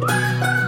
[0.00, 0.61] Bye.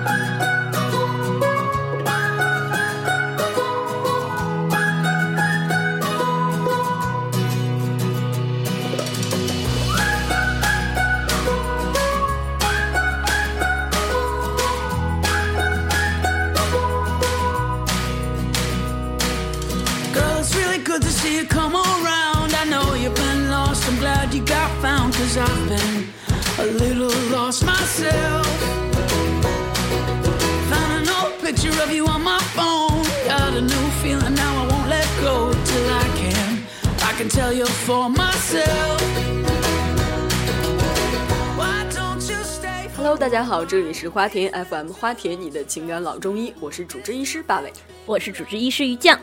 [43.45, 47.71] 好，这里是花田 FM 花田你的情感老中医，我是主治医师八尾。
[48.07, 49.21] 我是主治医师于酱，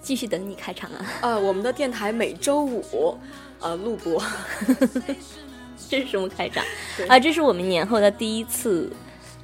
[0.00, 1.06] 继续等你开场啊！
[1.22, 3.18] 呃，我们的电台每周五
[3.58, 4.22] 呃录播，
[5.90, 6.64] 这是什么开场
[6.96, 7.18] 对啊？
[7.18, 8.88] 这是我们年后的第一次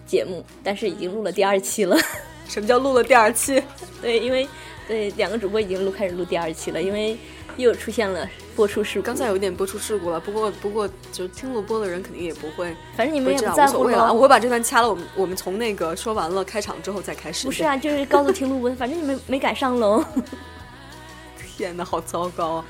[0.07, 1.99] 节目，但是已经录了第二期了。
[2.47, 3.61] 什么叫录了第二期？
[4.01, 4.49] 对，因为
[4.87, 7.19] 对两个主播已经录开始录第二期了，因为
[7.59, 9.05] 又出现了播出事故。
[9.05, 14.07] 刚才有一点播出事故了，不过不过就是听录播的人肯定也不会，反正你们也不在乎了。
[14.07, 14.15] 了。
[14.15, 17.47] 我会把这段掐了，我们我们从那个说完了开场之后再开始。
[17.47, 20.03] 不是啊，就是告诉听录播， 反正你们没赶上喽。
[21.57, 22.65] 天哪，好糟糕啊！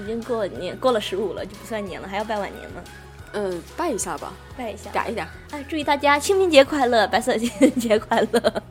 [0.00, 2.84] 已经过年过了十五了，就不算年了，还要拜晚年呢。
[3.32, 5.26] 嗯，拜一下吧，拜一下，改一点。
[5.50, 8.62] 哎，祝大家清明节快乐，白色情人 节快乐，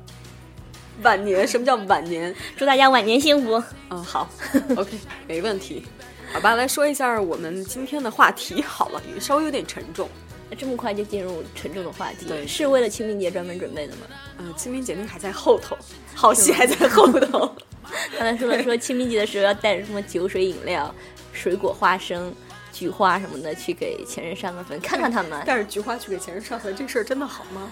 [1.04, 2.34] 晚年，什么叫晚年？
[2.56, 3.62] 祝大家晚年幸福。
[3.90, 4.30] 嗯，好
[4.76, 4.92] ，OK，
[5.28, 5.86] 没问题。
[6.34, 10.10] 好吧，来说一下我们今天的话题好了，稍微有点沉重。
[10.58, 14.02] 这么快就进入沉重的话题，对是为了清明节专门准备的吗？
[14.40, 15.78] 嗯、清明节那还在后头，
[16.16, 17.54] 好戏还在后头。
[18.18, 20.94] 刚才说了 说清明节的时候要带着什么酒水饮料、
[21.34, 22.34] 水果、花生、
[22.72, 25.44] 菊花什么的去给前任上个坟，看看他们。
[25.46, 27.70] 带着菊花去给前任上坟，这事儿真的好吗？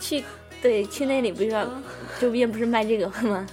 [0.00, 0.24] 去，
[0.62, 1.68] 对，去那里不是要
[2.20, 3.44] 周边不是卖这个吗？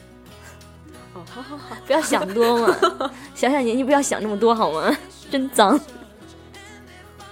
[1.15, 4.95] 哦，好好好，不要想多嘛，小小年纪不要想这么多好吗？
[5.31, 5.79] 真脏。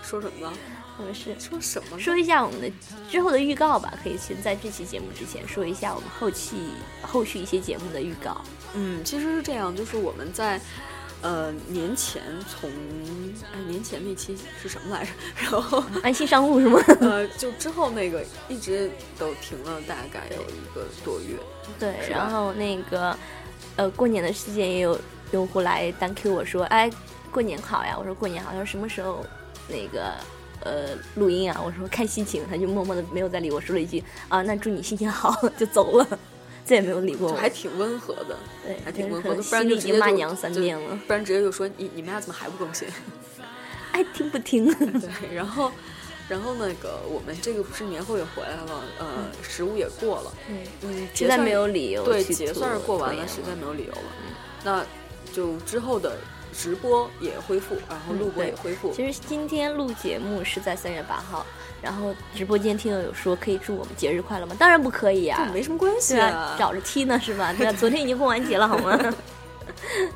[0.02, 0.54] 说什么了？
[0.98, 2.00] 我们是说什么？
[2.00, 2.72] 说一下我们的
[3.08, 6.58] 之后的预告吧，可以先在这期节目之前说一下我们后期
[7.04, 8.42] 后续一些节目的预告。
[8.74, 10.60] 嗯，其实是这样，就是我们在
[11.22, 12.70] 呃年前从
[13.54, 15.12] 哎年前那期是什么来着？
[15.52, 16.80] 然后 安心上路是吗？
[17.02, 21.36] 呃就之后那个一直都停了大概有一个多月。
[21.80, 23.18] 对，然后那个
[23.76, 25.00] 呃，过年的时间也有
[25.32, 26.90] 用户来单 Q 我说，哎，
[27.32, 27.96] 过年好呀。
[28.00, 28.52] 我说过年好。
[28.52, 29.26] 他说什么时候
[29.68, 30.14] 那个
[30.64, 31.62] 呃录音啊？
[31.64, 32.44] 我说看心情。
[32.50, 36.20] 他就默默的没有再理我，说了一句啊，那祝你心情好，就走了，
[36.68, 37.36] 再也没有理过我。
[37.36, 42.88] 还挺温和的，对，还挺温和的，不然就已经骂娘三就遍了，不然直接就说你你们俩怎么还不更新？
[43.94, 44.66] 爱 听不听？
[45.00, 45.72] 对，然后
[46.30, 49.06] 然后那个我们这个不是年后也回来了，呃，
[49.42, 50.34] 十五也过了，
[50.84, 54.12] 嗯，实在没有理由对，结算是过完了，实在没有理由了，
[54.64, 54.86] 那
[55.34, 56.18] 就之后的
[56.54, 61.46] 直播也恢复，然后嗯录播也恢复，其实今天录节目是在三月八号，
[61.82, 64.56] 然后直播间听友有说可以祝我们节日快乐吗？
[64.58, 67.54] 当然不可以啊、这没什么关系对啊，找着踢呢是吧？
[67.58, 68.98] 对啊，昨天已经过完节了好吗？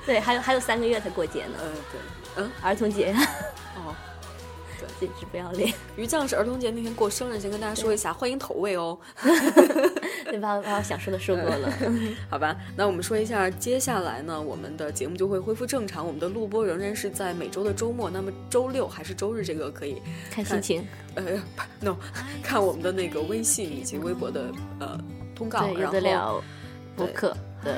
[0.06, 2.00] 对，还有还有三个月才过节呢，呃，对，
[2.44, 3.14] 嗯，儿童节，
[3.76, 3.94] 哦，
[5.00, 8.98] 简直 不要脸，于酱是儿童节那天过生日，先跟大家说一下，欢迎投喂哦。
[10.32, 11.70] 对把我把我想说的说过了。
[12.30, 16.08] 好吧，那我们说一下，接下来呢，我们的节目就会恢复正常。
[16.08, 21.24] 我们的录播仍然是在每周的周末，那么周六还是周日，这个可以看心情，呃
[21.82, 21.98] no
[22.42, 24.50] 看我们的那个微信以及微博的
[24.80, 24.98] 呃
[25.36, 26.42] 通告，然后的聊
[26.96, 27.78] 播客的，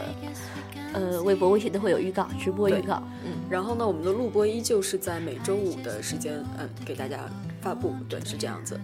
[0.94, 7.18] 呃，微博、微信都会有预告，直播预告，嗯，然后呢，我们的录播依旧是在每周五的时间，嗯，给大家
[7.64, 8.80] 发布，对，是这样子。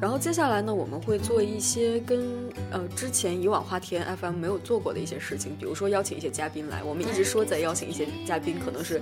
[0.00, 2.20] 然后接下来呢，我们会做一些跟
[2.70, 6.82] 呃之前以往花田 FM 没有做过的一些事情，比如说邀请一些嘉宾来。
[6.82, 9.00] 我们一直说在邀请一些嘉宾，可能是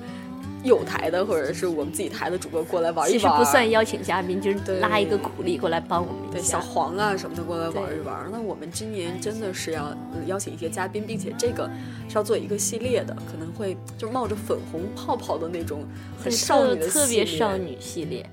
[0.63, 6.61] 有台的或者是我们自己台的主播过来玩一其实玩，不算邀请嘉宾，就是拉一个苦力过来帮我们对一下小。
[6.61, 8.29] 黄啊什么的过来玩一玩。
[8.31, 11.69] 那我们今年真的是要、呃邀请一些嘉宾，并且这个
[12.09, 15.85] 是要做一个系列的，可能会就冒着粉红泡泡的那种
[16.23, 18.25] 很少女的特特别少女系列，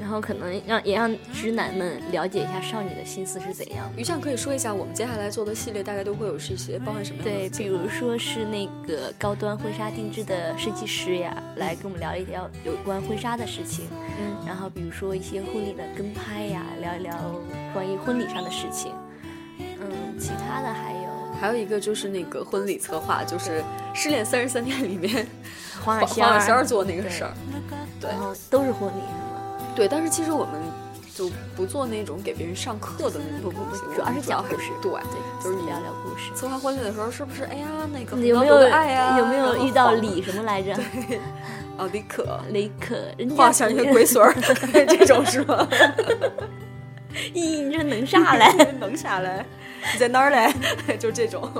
[0.00, 4.00] 然后可能让也让直男们了解一下少女的心思是怎样的。
[4.00, 13.86] 于酱可以说一下我们接下来做的系列大概都会有是一些包含什么样的对，比如说是那个高端婚纱定制的设计师呀，来跟我们聊一聊有关婚纱的事情。
[14.18, 17.14] 嗯，然后比如说一些婚礼的跟拍呀，聊一聊
[17.72, 18.92] 关于婚礼上的事情。
[19.58, 23.60] 嗯，其他的还有还有一个就是那个婚礼策划，就是
[23.94, 25.26] 《失恋三十三天》里面
[25.84, 27.32] 黄黄小仙儿做那个事儿。
[28.00, 29.02] 对然后都是婚礼？
[29.74, 30.60] 对，但是其实我们
[31.14, 34.90] 就不做那种给别人上课的那种东西，主要是讲故故事，对，
[35.42, 36.32] 就是你聊聊故事。
[36.34, 37.44] 策划婚礼的时候，是不是？
[37.44, 39.18] 哎呀，那个有没有爱呀？
[39.18, 40.72] 有没有遇到李什么来着？
[41.76, 44.32] 啊，李可， 李可，人家画像一个龟孙儿，
[44.86, 45.68] 这种是吗？
[47.32, 48.72] 咦，你这能啥嘞？
[48.80, 49.44] 能啥嘞？
[49.92, 50.52] 你在哪儿嘞？
[50.98, 51.50] 就这种，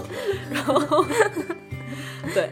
[0.50, 1.04] 然后
[2.32, 2.50] 对，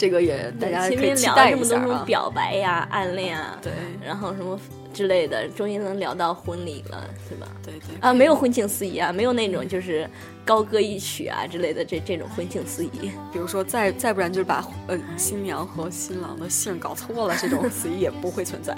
[0.00, 2.02] 这个也大家可以期待一下啊。
[2.06, 3.70] 表白呀，暗恋啊，对，
[4.02, 4.58] 然后什么
[4.94, 7.46] 之类的，终于能聊到婚礼了，是吧？
[7.62, 10.08] 对对啊，没有婚庆司仪啊，没有那种就是
[10.42, 13.12] 高歌一曲啊之类的这这种婚庆司仪。
[13.30, 18.72] 比如说，再再不然就是把呃新娘和新郎的姓搞错了，这种司仪也不会存在。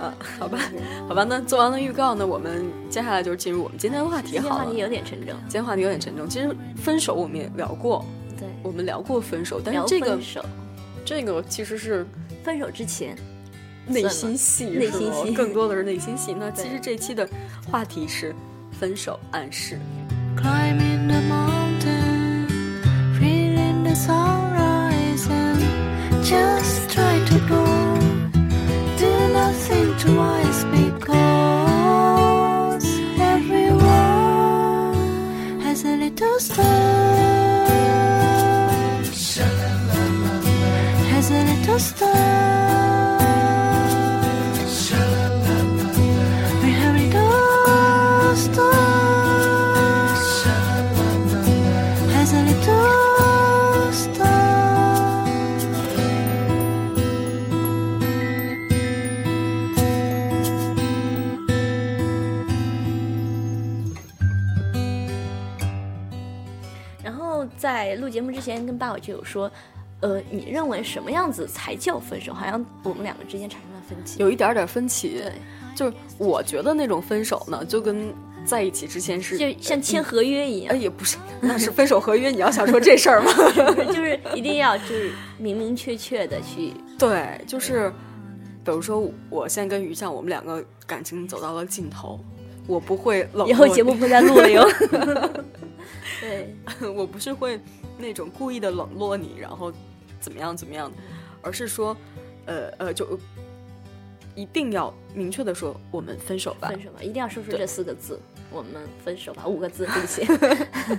[0.00, 0.60] 啊，好吧，
[1.08, 4.32] 好吧，那做完了预告呢，我们接下来就是进入我们今天的话题。
[4.32, 6.28] 今天话题有点沉重，今天话题有点沉重。
[6.28, 8.04] 其实分手我们也聊过，
[8.38, 10.44] 对，我们聊过分手，但是这个手，
[11.04, 12.06] 这个其实是
[12.42, 13.16] 分手之前。
[13.86, 15.34] 内心戏，内心戏。
[15.34, 16.32] 更多的是内心戏。
[16.32, 17.28] 那其实这期的
[17.70, 18.34] 话题是
[18.80, 19.78] 分手暗示。
[30.04, 31.23] twice because
[68.34, 69.50] 之前，跟八尾就有说，
[70.00, 72.34] 呃，你认为什么样子才叫分手？
[72.34, 75.10] 好像我们两个之间产生了分歧，有一点点分歧。
[75.18, 75.32] 对，
[75.74, 78.12] 就是我觉得那种分手呢，就跟
[78.44, 80.74] 在一起之前是就像签合约一样。
[80.74, 82.30] 哎，也不是，那是分手合约。
[82.30, 83.32] 你要想说这事儿吗？
[83.88, 86.74] 就是一定要就是明明确确的去。
[86.98, 87.90] 对，就是
[88.62, 92.20] 比如说，我现在跟于酱，我们两个感情走到了尽头，
[92.66, 93.48] 我不会冷。
[93.48, 94.66] 以后节目不再录了哟。
[96.20, 96.54] 对，
[96.90, 97.60] 我不是会
[97.98, 99.72] 那种故意的冷落你，然后
[100.20, 100.90] 怎么样怎么样，
[101.42, 101.96] 而是说，
[102.46, 103.18] 呃呃，就
[104.34, 108.20] 一定要明确的说我们分手吧，分手吧，一定要说出这四个字，
[108.50, 110.26] 我们分手吧，五个字，对不起，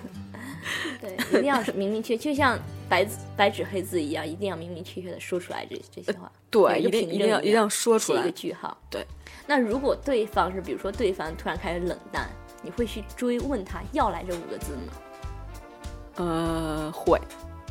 [1.02, 2.57] 对，一定要明明确，就像
[2.90, 3.06] 白
[3.36, 9.06] 白纸黑字一样，一定要明明确确的说出来这这些话，对，一定一定要一定要说出来一个句号，对。
[9.48, 12.28] 那如果对方是，比如说对方突然开始冷淡，
[12.66, 14.82] 你会去追问他要来这五个字吗？
[16.16, 17.22] 呃，会，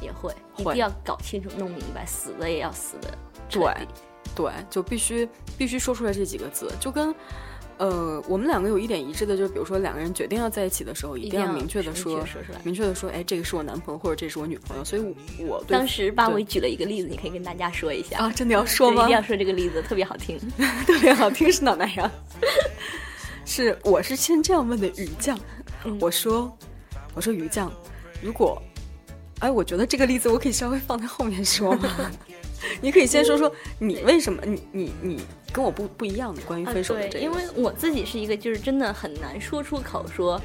[0.00, 3.12] 也会，一定要搞清楚、弄明白，死的也要死的。
[3.50, 3.74] 对，
[4.36, 7.14] 对，就必须必须说出来这几个字，就跟，
[7.78, 12.22] 呃，我们两个有一点一致的，就是比如说两个人决定要在一起的时候，一定要明确的说，
[12.62, 14.84] 明确的说，哎，这个是我男朋友，或者这是我女朋友。
[14.84, 15.02] 所以，
[15.38, 19.04] 我当时八尾举了一个例子，你可以跟大家说一下啊，真的要说吗？
[19.04, 20.38] 一定要说这个例子，特别好听，
[20.86, 22.10] 特别好听，是哪哪样？
[23.44, 25.38] 是，我是先这样问的鱼酱，
[26.00, 26.56] 我说，
[27.14, 27.72] 我说鱼酱，
[28.22, 28.60] 如果。
[29.40, 32.10] 哎，我觉得这个例子我可以稍微放在后面说吗？
[32.80, 35.20] 你可以先说说你为什么你你你
[35.52, 40.40] 跟我不不一样的关于分手的这个，因为我自己是一个就是真的很难说出口说。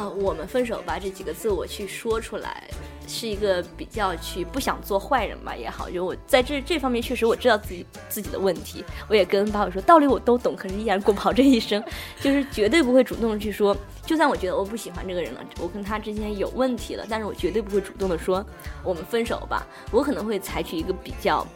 [0.00, 2.64] 啊，我们分手吧这几个字我去说出来，
[3.06, 11.84] 是一个比较去不想做坏人吧也好，就我在这这方面确实我知道自己自己的问题，我也跟八尾说道理我都懂，可是依然过不好这一生，
[12.18, 13.76] 就是绝对不会主动的去说，
[14.06, 18.42] 就算我觉得我不喜欢这个人了，我跟他之间有问题了，但是我绝对不会主动的说
[18.82, 21.46] 我们分手吧，我可能会采取一个比较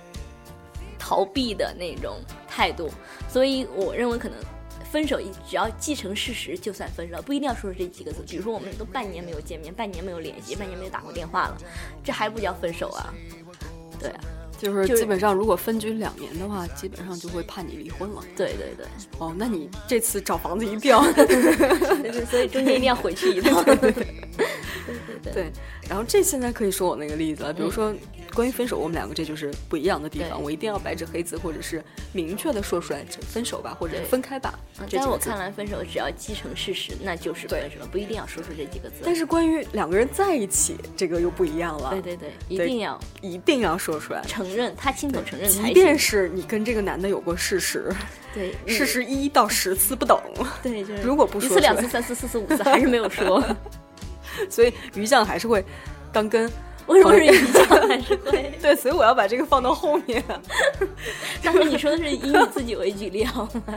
[0.99, 2.91] 逃避的那种态度，
[3.27, 4.37] 所以我认为可能。
[4.95, 5.21] 分手，
[5.51, 8.23] 只要既成事实就算分手，不一定要说出这几个字。
[8.29, 11.57] 比如说，我们都半年没有见面，半年没有联系，半年没有打过电话了，
[12.05, 13.13] 这还不叫分手啊？
[13.99, 14.21] 对啊，
[14.57, 18.23] 就是基本上，如果分居两年的话，基本上就会判你离婚了。
[18.37, 18.87] 对对对。
[19.19, 21.03] 哦，那你这次找房子一定要，
[22.31, 23.65] 所以中间一定要回去一趟。
[23.65, 23.93] 对对
[25.35, 25.53] 对。
[25.89, 27.93] 然后这现在可以说我那个例子了，比如说。
[28.35, 30.43] 关于分手，我们两个这就是不一样的地方。
[30.43, 34.59] 我一定要白纸黑字，或者是明确的说出来，分手吧，或者分开吧。
[34.91, 38.97] 在我看来，分手只要既成事实，那就是分手了，不一定要说出这几个字。
[39.05, 41.91] 但是关于两个人在一起，这个又不一样了。
[41.91, 45.49] 对对对，一定要一定要说出来，承认他亲口承认。
[45.49, 47.95] 即便是你跟这个男的有过事实，
[48.35, 50.21] 对，事实一到十次不等。
[50.61, 53.43] 对，就是如果不说一次两次三次四次五次还是没有说，
[54.51, 55.65] 所以于酱还是会
[56.13, 56.51] 当跟。
[56.89, 58.53] 为什么是鱼酱还是会？
[58.61, 60.23] 对，所以我要把这个放到后面。
[61.43, 63.75] 但是你说的是以你自己为举例好吗？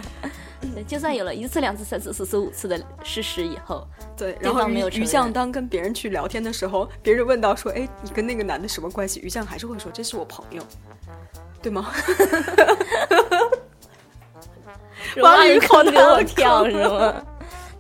[0.74, 3.88] 对，就算有了一次、两次、三次、四次、五次的事实以后，
[4.18, 10.62] 对，对然后于酱当跟别人去聊天的时候，别人问到说：“哎，你跟那个男的什么关系？”于酱还是会说：“这是我朋友，
[11.62, 11.92] 对吗？”
[15.22, 17.14] 把鱼坑给我口大了坑跳是吗？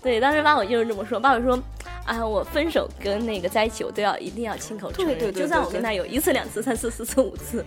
[0.01, 1.19] 对，当时爸爸就是这么说。
[1.19, 1.59] 爸爸说
[2.07, 7.63] ：“啊，我分手跟那个在一起，我都要一定要亲口承认，对对对就算我跟他有一次、两次、三次、四次、五次，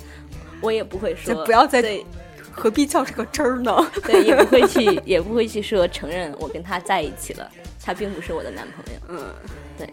[0.63, 2.05] 我也不会说就不要再对
[2.51, 3.93] 何必较这个真儿呢？
[4.03, 7.49] 对，也不会去，也不会去说承认我跟他在一起了，
[7.85, 9.01] 他并不是我的男朋友。
[9.09, 9.33] 嗯，
[9.79, 9.89] 对，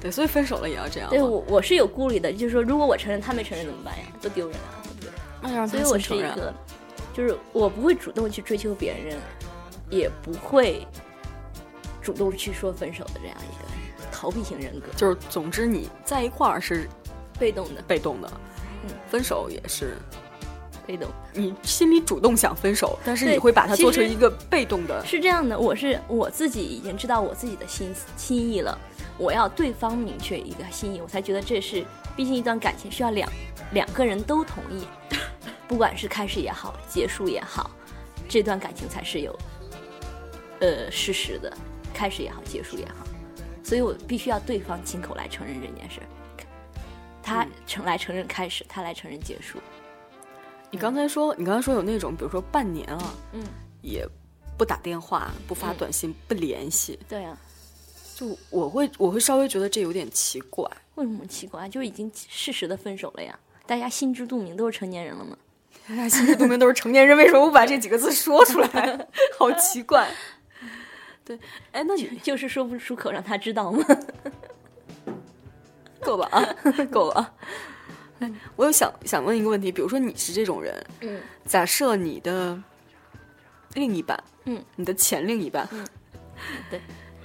[0.00, 1.08] 对，所以分手了也要这样。
[1.08, 4.04] 对我我是有顾虑的，就是说如果我承认他没承认怎么办呀？
[4.20, 5.10] 多丢人啊，对不对？
[5.40, 6.52] 那要所以我是一个，
[7.14, 9.16] 就是我不会主动去追求别人，
[9.88, 10.86] 也不会
[12.02, 13.63] 主动去说分手的这样一个人
[14.24, 16.88] 逃避型人格，就是总之你在一块儿是
[17.38, 18.32] 被动的，被动的，
[18.84, 18.90] 嗯。
[19.10, 19.98] 分手也是
[20.86, 21.10] 被动。
[21.34, 25.04] 你心里主动想分手，但是你会把它做成一个被动的。
[25.04, 25.58] 是这样的。
[25.58, 28.78] 我是我自己已经知道我自己的心心意了，
[29.18, 31.84] 我要对方明确一个心意，我才觉得这是，
[32.16, 33.30] 毕竟一段感情需要两
[33.72, 34.86] 两个人都同意，
[35.68, 37.70] 不管是开始也好，结束也好，
[38.26, 39.38] 这段感情才是有
[40.60, 41.54] 呃事实的，
[41.92, 43.06] 开始也好，结束也好，
[43.74, 46.06] 所以我必须要对方亲口来承认这件事儿，
[47.20, 49.58] 他嗯承来承认开始，他来承认结束，
[50.70, 53.42] 你刚才说，你刚才说有那种，比如说半年啊，嗯，
[53.82, 54.08] 也
[54.56, 57.36] 不打电话、不发嗯短信、不联系，对啊。
[58.14, 60.64] 就我会我会稍微觉得这有点奇怪。
[60.94, 61.68] 为什么奇怪？
[61.68, 65.36] 就是已经事实的分手了呀，大家心知肚明，都是成年人了嘛。
[65.88, 69.08] 大家心知肚明都是成年人，为什么不把这几个字说出来？
[69.36, 70.08] 好奇怪。
[71.24, 71.38] 对，
[71.72, 73.84] 哎，那你就是说不出口，让他知道吗？
[76.00, 76.54] 够吧啊，
[76.90, 77.34] 够了啊。
[78.20, 82.60] 哎，我有想想问一个问题，比如说你是这种人，嗯假设你的
[83.72, 85.66] 另一半，嗯，你的前另一半，
[86.70, 86.80] 对，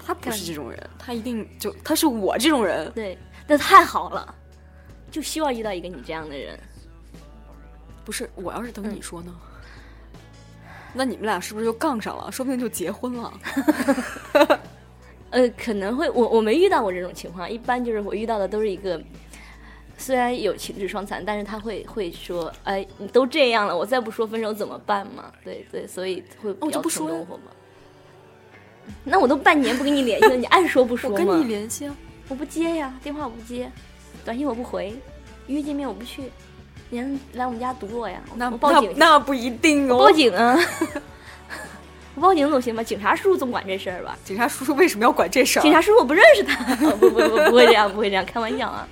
[0.06, 4.34] 他不是这种人，他一定就他是我这种人，对，那太好了，
[5.12, 6.58] 就希望遇到一个你这样的人。
[8.06, 9.36] 不是我要是等嗯你说呢？
[10.93, 12.31] 那你们俩是不是就杠上了？
[12.31, 13.34] 说不定就结婚了。
[15.31, 19.00] 呃，可能会我我没遇到过这种情况，一般就是我遇到的都是一个，
[19.96, 25.31] 虽然有情志双残，但是他会会说，哎，你都这样了，我再不说分手怎么办嘛？
[25.43, 27.51] 对对，所以会比我就较不说呀冲动火嘛。
[29.03, 31.17] 那我都半年不跟你联系了，你爱说不说吗？
[31.22, 31.96] 我跟你联系啊，
[32.27, 33.72] 我不接呀，电话我不接，
[34.25, 34.96] 短信我不回，
[35.46, 36.24] 约见面我不去，
[36.89, 39.98] 你让来我们家堵我呀，那我报警，那那不一定哦。
[40.00, 40.58] 报警啊！
[42.15, 42.84] 我报警总行吧？
[42.84, 44.17] 警察叔叔总管这事儿吧？
[44.25, 45.62] 警察叔叔为什么要管这事儿？
[45.62, 48.88] 警察叔叔我不认识他， 哦不不不不会这样，不会这样，开玩笑啊。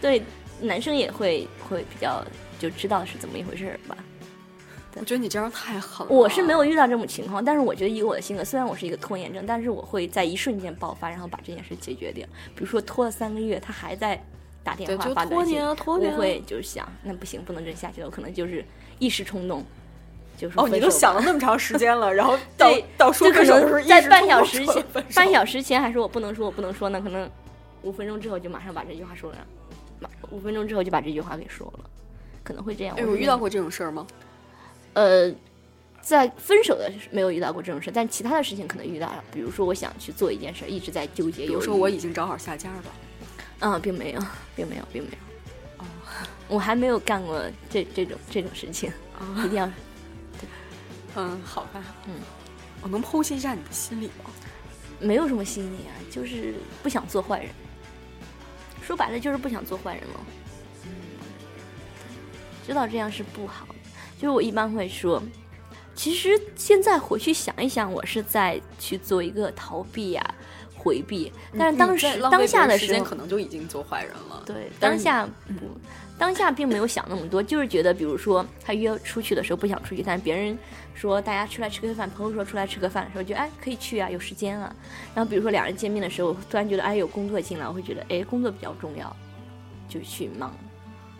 [0.00, 0.22] 对，
[0.60, 2.22] 男生也会会比较
[2.58, 3.96] 就知道是怎么一回事儿吧。
[4.98, 6.12] 我觉得你这样太狠了。
[6.12, 12.26] 我是没有遇到这种情况，但是我觉得以我的性格，虽然我是一个拖延症，但是我会在一瞬间爆发，然后把这件事解决掉。
[12.54, 14.22] 比如说拖了三个月，他还在
[14.66, 16.16] 打电，话就发短信拖年，啊，拖年啊。
[16.16, 18.64] 我会就是想，那不行，不能这么下去了，我可能就是
[18.98, 19.64] 一时冲动，
[20.36, 27.30] 就是哦，你都想了那么长时间了， 然后到对到说分手的时候，能在半小小时前，半小时前还说我不能说，我不能说呢，可能
[27.82, 29.38] 五分钟之后就马上把这句话说了，
[30.00, 31.84] 马五分钟之后就把这句话给说了，
[32.42, 32.96] 可能会这样。
[32.98, 34.04] 哎，我遇到过这种事儿吗？
[34.94, 35.32] 呃，
[36.00, 42.84] 在分手的时没有遇到过这种事，但其他的事情可能遇到了，比如说我想去做一件事儿，一直在纠结，比如犹豫说我已经找好下家了，
[43.60, 44.20] 啊，并没有，
[44.54, 45.84] 并没有，并没有。
[45.84, 45.86] 哦，
[46.48, 48.92] 我还没有干过这这种这种事情，
[49.38, 49.70] 一定要
[51.16, 52.14] 嗯，好吧，嗯，
[52.82, 54.30] 我能剖析一下你的心理吗？
[55.00, 57.48] 没有什么心理啊，就是不想做坏人。
[58.82, 60.20] 说白了就是不想做坏人了。
[62.66, 63.74] 知道这样是不好的，
[64.18, 65.22] 就是我一般会说，
[65.94, 70.34] 其实现在回去想一想，我是在去做一个逃避呀、
[70.86, 74.42] 回避，但是当时当下的时间可能就已经做坏人了。
[74.46, 75.66] 对，当下不，
[76.16, 80.56] 当下并没有想那么多，就是觉得，比如说他约出去的时候不想出去，但是别人
[80.94, 84.74] 说大家出来吃个饭，朋友说出来吃个饭的时候，觉得哎可以去啊，有时间啊。
[85.14, 89.14] 然后比如说两人见面的时候，突然觉得哎有工作进来，我会觉得哎工作比较重要，
[89.88, 90.54] 就去忙。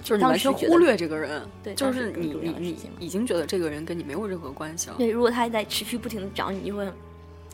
[0.02, 4.94] 就是你完全忽略这个人，对就是你你你已经觉得这个人跟你没有任何关系了。
[4.98, 6.86] 对，如果他还在持续不停的找你，你就会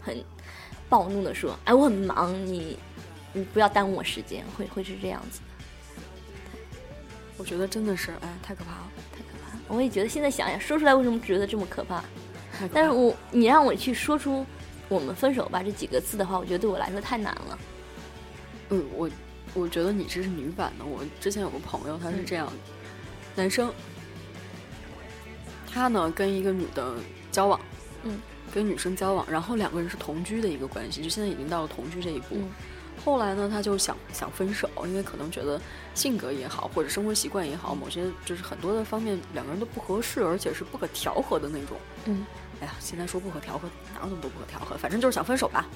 [0.03, 0.23] 很
[0.93, 2.77] 暴怒的说，哎我很忙，你
[3.33, 5.47] 你不要耽误我时间，会会是这样子的。
[7.39, 9.61] 我觉得真的是，哎，太可怕了，太可怕了！
[9.69, 12.05] 我也觉得现在想想，说出来为什么觉得这么可怕？
[12.59, 12.75] 可怕。
[12.75, 14.45] 但是我你让我去说出
[14.91, 17.59] “我们分手吧”这几个字的话，我觉得对我来说太难了。
[18.69, 19.09] 嗯，我
[19.55, 20.85] 我觉得你这是女版的。
[20.85, 22.53] 我之前有个朋友，他是这样的，
[23.35, 23.73] 男生，
[25.73, 26.97] 他呢跟一个女的
[27.31, 27.59] 交往，
[28.03, 28.21] 嗯，
[28.55, 32.37] 跟女生交往，然后两个人是同居的一个关系，就现在已经到了同居这一步。
[32.37, 32.51] 嗯
[33.05, 35.61] 后来呢，他就想想分手，因为可能觉得
[35.93, 41.77] 性格也好，或者生活习惯也好，某些就是很多的方面两个人都不合适，而且是不可调和的那种。
[42.05, 42.25] 嗯，
[42.61, 44.77] 哎呀，现在说不可调和，哪有那么多不可调和？
[44.77, 45.67] 反正就是想分手吧。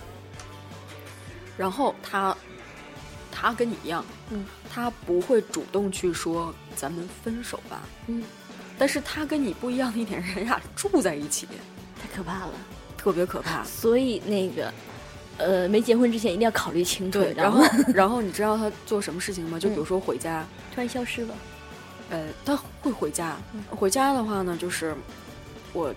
[1.57, 2.37] 然后他，
[3.33, 8.23] 他跟你一样，嗯，他不会主动去说咱们分手吧，嗯，
[8.79, 11.49] 但是他跟你不一样的一点是，人俩住在一起，
[12.07, 12.53] 太可怕了。
[12.97, 13.65] 特别可怕。
[13.65, 14.73] 所以那个，
[15.39, 17.19] 呃，没结婚之前一定要考虑清楚。
[17.19, 19.59] 对，然后然后你知道他做什么事情吗？
[19.59, 20.45] 就比如说回家，
[20.75, 21.35] 突然消失了。
[22.11, 23.37] 呃，他会回家。
[23.71, 24.95] 回家的话呢，就是
[25.73, 25.95] 我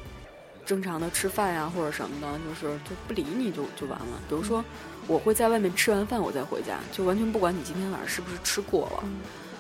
[0.65, 4.05] 正常的吃饭呀、或者什么的，就是就不理你就就完了。
[4.27, 4.63] 比如说，
[5.07, 8.99] 我会在外面吃完饭我再回家，就完全不管你今天晚上是不是吃过了。
[9.03, 9.19] 嗯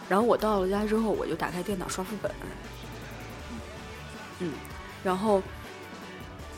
[0.09, 2.31] 然后我到了家之后，我就打开电脑刷副本。
[4.39, 4.53] 嗯，
[5.03, 5.39] 然后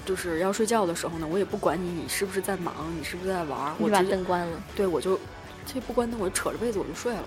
[0.05, 4.63] 就是要睡觉的时候呢，我也不管你你是不是在忙，你是不是在玩儿，你把我直接灯关了。
[4.75, 5.19] 对我就
[5.65, 7.23] 这不关灯，我就扯着被子我就睡了。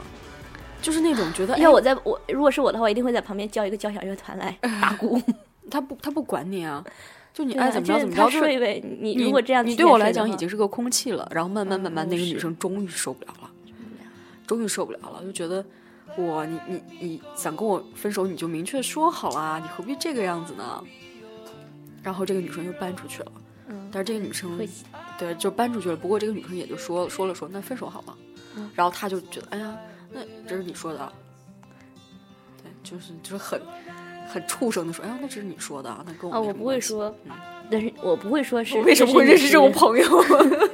[0.82, 5.20] 就是那种觉得，要哎我在我如果是我的话，我一定会在旁边叫一个交响乐团来打鼓。
[5.70, 6.84] 他不他不管你啊，
[7.32, 8.82] 就你爱怎么着怎么着，睡呗。
[9.00, 11.26] 你你如果这样，你对我来讲已经是个空气了。
[11.32, 13.50] 然后慢慢嗯慢慢，那个女生终于受不了了，
[14.46, 15.64] 终于受不了了，就觉得
[16.18, 20.84] 我你你你想跟我分手，你就明确说好啦，你何必这个样子呢？
[22.04, 23.32] 然后这个女生又搬出去了，
[23.68, 24.68] 嗯但是这个女生会
[25.18, 25.96] 对就搬出去了。
[25.96, 28.16] 不过这个女生也就说说了说，那分手好了。
[28.56, 29.76] 嗯然后他就觉得，哎呀，
[30.12, 31.12] 那这是你说的啊，
[32.62, 33.60] 对，就是就是很
[34.28, 37.32] 很畜生的说，哎呀，那这是你说的啊，那跟我啊，没我不会说嗯，
[37.70, 40.04] 但是我不会说是我为什么会认识这种朋友？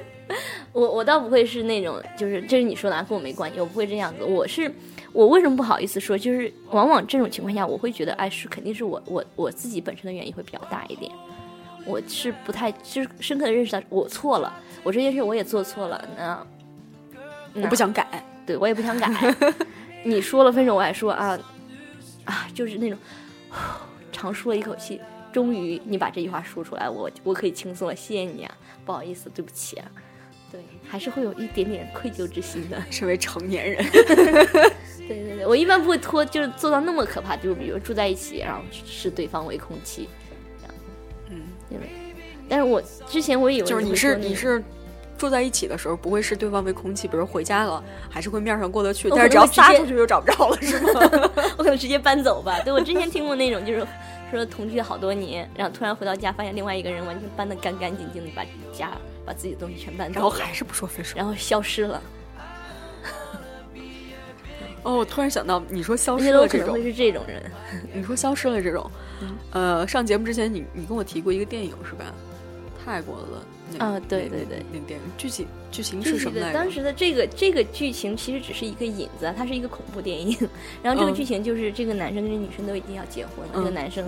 [0.72, 4.22] 我我倒不会是那种，就是这是你说的啊，跟我没关系，我不会这样子。
[4.24, 4.70] 我是
[5.12, 6.16] 我为什么不好意思说？
[6.16, 11.10] 就是往往这种情况下，我会觉得，哎，是肯定是我我我自己本身的原因会比较大一点。
[11.86, 14.52] 我是不太就是深刻的认识到我错了，
[14.82, 16.46] 我这件事我也做错了，那
[17.62, 18.06] 我不想改。
[18.46, 19.08] 对我也不想改。
[20.04, 21.38] 你说了分手，我还说啊
[22.24, 22.98] 啊，就是那种
[24.12, 25.00] 长舒了一口气，
[25.32, 29.90] 终于你把这句话说出来，我我可以轻松了，谢谢你啊，不好意思，对不起啊。
[30.90, 32.82] 对，还是会有一点点愧疚之心的。
[32.90, 34.04] 身为成年人， 对
[35.06, 40.08] 对对，我一般不会拖，就是做到那么可怕，就是比如住在一起，然后视对方为空气，
[40.60, 40.74] 这样。
[41.30, 41.78] 嗯，对。
[42.48, 44.60] 但是我之前我以为就是你是你是
[45.16, 51.00] 住在一起的时候，不会视对方为空气，比如回家了，还是会面上过得去，但是只要撒出去就找不着了，是吗？
[51.56, 52.58] 我可能直接搬走吧。
[52.64, 53.86] 对我之前听过那种，就是
[54.36, 58.92] 说同居好多年，然后突然回到家，发现另外一个人完全搬得干干净净的，把家
[59.24, 61.16] 把自己的东西全搬走，然后还是不说分手。
[61.16, 62.02] 然后消失了。
[64.82, 67.52] 哦，我突然想到，你说消失了这种可能会，是这种人。
[67.92, 68.90] 你说消失了这种，
[69.20, 72.06] 嗯呃，上节目之前你你跟我提过一个电影是吧？
[72.84, 76.58] 泰国的那个啊对对对那个电影剧情剧情是什么来着？
[76.58, 80.36] 当时的这个这个剧情其实只是一个引子啊，它是一个恐怖电影。
[80.82, 84.04] 然后这个嗯剧情就是这个男生跟这女生都已经要结婚了，这个嗯男生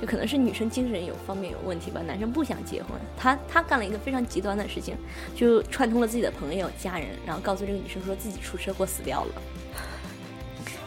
[0.00, 4.96] 就可能是女生精神有方面有问题吧，男生不想结婚，他他干了一个非常极端的事情，
[5.36, 9.42] 就串通了自己的朋友、家人，然后告诉这个女生说自己出车祸死掉了。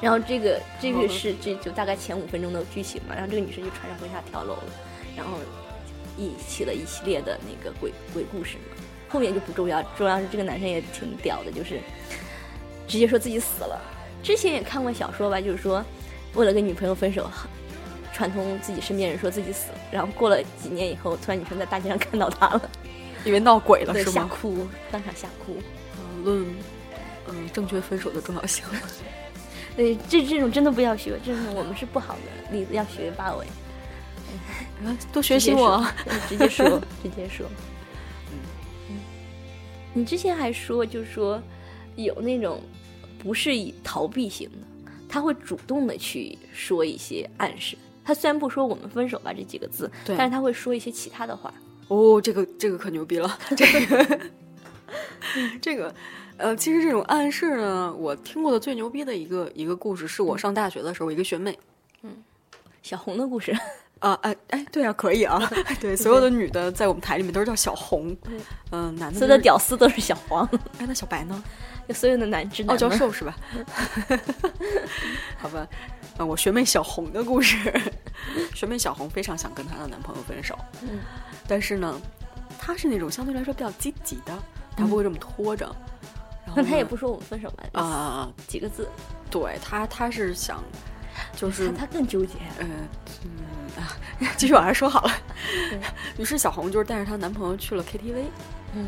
[0.02, 4.64] 然后这个这个 是这就大概前五分钟的剧情嘛，然后这个女生就穿上婚纱跳楼了，
[5.16, 5.38] 然后
[6.18, 8.84] 引起了一系列的那个鬼鬼故事嘛。
[9.08, 11.80] 后面就不重要，重要是这个男生也挺屌的，就是
[12.88, 13.80] 直接说自己死了。
[14.22, 15.84] 之前也看过小说吧，就是说
[16.34, 17.30] 为了跟女朋友分手，
[18.12, 22.70] 串通自己身边人说自己死了，然后过了几年以后，突然女生在大街上看到他了，
[23.24, 24.16] 以为闹鬼了对，是吗？
[24.16, 25.58] 吓哭，当场吓哭。
[25.98, 26.56] 嗯论
[27.28, 28.66] 嗯正确分手的重要性。
[29.78, 33.46] 对，这这种真的不要学，这种我们是不好的例子，要学八尾。
[34.84, 35.86] 啊多学习我
[36.28, 37.46] 直接说，直接说。
[38.90, 38.98] 嗯，
[39.94, 41.42] 你之前还说，就是说
[41.96, 42.62] 有那种
[43.18, 47.78] 不是以逃避型的，他会主动的去说一些暗示。
[48.04, 51.52] 他虽然不说“我们分手吧”这几个字，但是他会说一些其他的话。
[51.88, 54.20] 哦，这个这个可牛逼了， 这个
[55.60, 55.96] 这个，
[56.38, 61.58] 呃，其实这种暗示呢，我听过的最牛逼的一个一个故事，是我上大学的时候，一个学妹
[62.04, 62.12] 嗯
[62.84, 63.58] 小红的故事，
[64.00, 65.40] 啊，哎哎，对啊，可以啊，
[65.80, 68.16] 对，所有的女的在我们台里面都是叫小红，
[68.72, 70.48] 嗯、男的所有的，屌丝都是小黄，
[70.80, 71.44] 哎，那小白呢？
[71.94, 73.36] 所有的男直男傲娇们瘦是吧？
[75.38, 75.68] 好吧，
[76.18, 77.72] 呃，我学妹小红的故事，
[78.56, 81.00] 学妹小红非常想跟她的男朋友分手，嗯
[81.48, 82.00] 但是呢，
[82.58, 84.34] 她是那种相对来说比较积极的，
[84.76, 85.66] 她不会这么拖着。
[86.44, 88.90] 然后那她也不说我们分手吧，啊、几个字，
[89.30, 90.64] 对她，她是想，
[91.36, 92.36] 就是他他更纠结。
[92.60, 92.70] 嗯
[93.24, 93.30] 嗯
[93.84, 93.92] 啊，
[94.38, 95.12] 继续往下说好了。
[96.18, 98.24] 于是小红就是带着她男朋友去了 KTV，
[98.74, 98.88] 嗯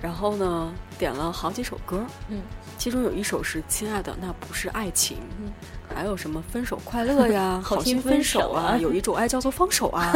[0.00, 2.40] 然后呢点了好几首歌，嗯
[2.78, 5.52] 其中有一首是《亲爱的，那不是爱情》，嗯
[5.94, 10.12] 还有什么分手快乐呀， 好好心心分手手啊，啊有一种爱叫做放手啊，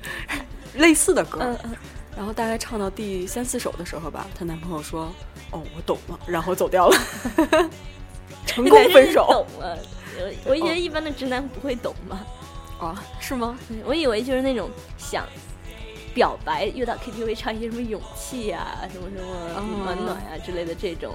[0.76, 1.56] 类似的歌。
[2.16, 5.12] 然后大概唱到第三四首的时候吧，她男朋友说
[5.52, 6.96] ：“哦，我懂了。”然后走掉了，
[8.44, 9.78] 成功分手懂了。
[10.18, 12.26] 我我以为一般的直男不会懂吧？
[12.80, 13.04] 啊？
[13.20, 13.58] 是吗？
[13.84, 15.26] 我以为就是那种想
[16.14, 21.14] 表白，又到 KTV 唱一些什么勇气呀、什么什么哦暖暖呀、之类的这种，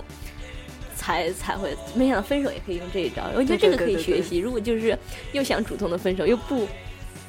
[0.95, 1.75] 才才会。
[1.95, 4.37] 没想到分手也可以用这一招，我觉得这个可以对对对学习。
[4.37, 4.97] 如果就是
[5.31, 6.67] 又想主动的分手，又不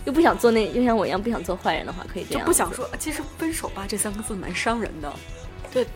[0.04, 2.40] 又不想做那，又像我一样不想做坏人的话，可以这样。
[2.40, 2.88] 就不想说。
[2.98, 5.12] 其实分手吧这三个字蛮伤人的。
[5.72, 5.86] 对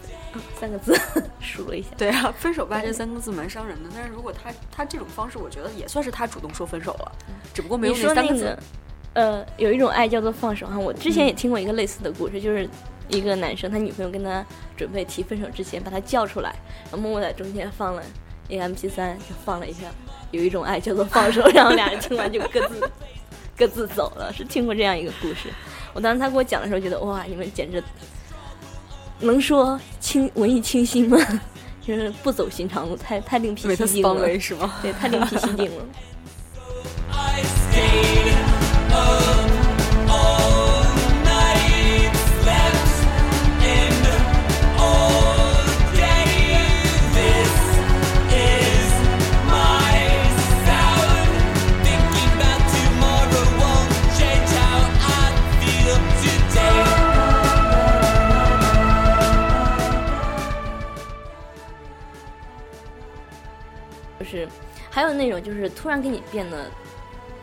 [0.59, 0.99] 三个字
[1.41, 1.89] 数了一下。
[1.97, 3.91] 对啊，分手吧这三个字蛮伤人的。
[3.95, 7.13] 但是如果他他这种方式，我觉得也算是他主动说分手了，
[7.53, 8.45] 只不过没有你说三个字。
[8.45, 8.63] 那个，
[9.15, 10.79] 呃，有一种爱叫做放手哈。
[10.79, 12.69] 我之前也听过一个类似的故事，就是
[13.09, 14.45] 一个男生他女朋友跟他
[14.77, 18.03] 准备提分手之前，把他叫出来，然后默默在中间放了
[18.49, 19.87] 一个 M P 三，就放了一下。
[20.31, 22.91] 有一种爱叫做放手， 然后俩人听完就各自
[23.57, 24.31] 各自走了。
[24.33, 25.49] 是听过这样一个故事。
[25.95, 27.83] 我当时他给我讲的时候，觉得哇，你们简直
[29.27, 31.19] 能说清文艺清新吗？
[31.87, 34.15] 就是不走寻常路，太太另辟蹊径了。
[34.15, 34.75] 威是吗？
[34.83, 35.85] 对，太另辟蹊径了。
[64.19, 64.49] 就是
[64.91, 66.71] 还有那种就是突然跟你变得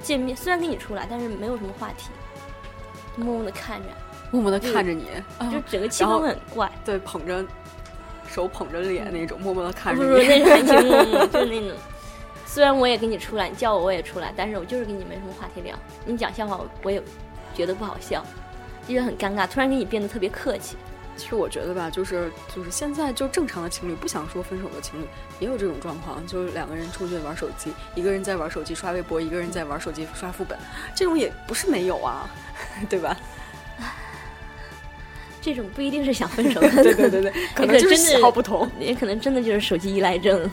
[0.02, 2.10] 见面，虽然跟你出来，但是没有什么话题，
[3.16, 3.90] 默默的看着，
[4.32, 5.08] 默默的看着你，
[5.38, 6.72] 啊就整个气氛会很怪。
[6.84, 7.46] 对，捧着
[8.28, 10.28] 手捧着脸那种，默默的看不是着你。
[10.28, 11.78] 那种含情脉脉，就是那种。
[12.46, 15.78] 虽然我也跟你出来，你叫我我也出来，但是我就是跟你没什么话题聊。
[16.06, 17.02] 你讲笑话我我也
[17.54, 18.26] 觉得不好笑，
[18.88, 19.48] 就觉得很尴尬。
[19.48, 20.78] 突然给你变得特别客气，
[21.18, 25.06] 其实我觉得吧，就是就是现在就正常的情侣，不想说分手的情侣
[25.40, 30.58] 也有这种状况，就是两个人出去玩手机，一个人在玩手机刷微博，一个人在玩手机刷副本，
[30.96, 32.30] 这种也不是没有啊，
[32.90, 33.18] 对吧？
[35.42, 38.70] 这种不一定是想分手的， 对对对对，可能就是喜好不同。
[38.80, 40.50] 也可能真的就是手机依赖症。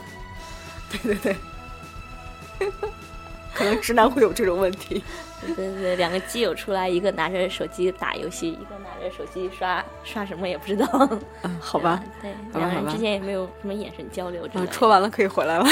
[0.90, 1.34] 对对
[2.58, 2.70] 对，
[3.54, 5.02] 可能直男会有这种问题。
[5.44, 10.86] 对对对，两个基友出来，一个拿着手机打游戏，一个拿着手机刷刷什么也不知道。
[11.42, 14.72] 嗯， 好吧，对，两人之间也没有什么眼神交流之类啊，的。
[14.72, 15.64] 戳完了可以回来了。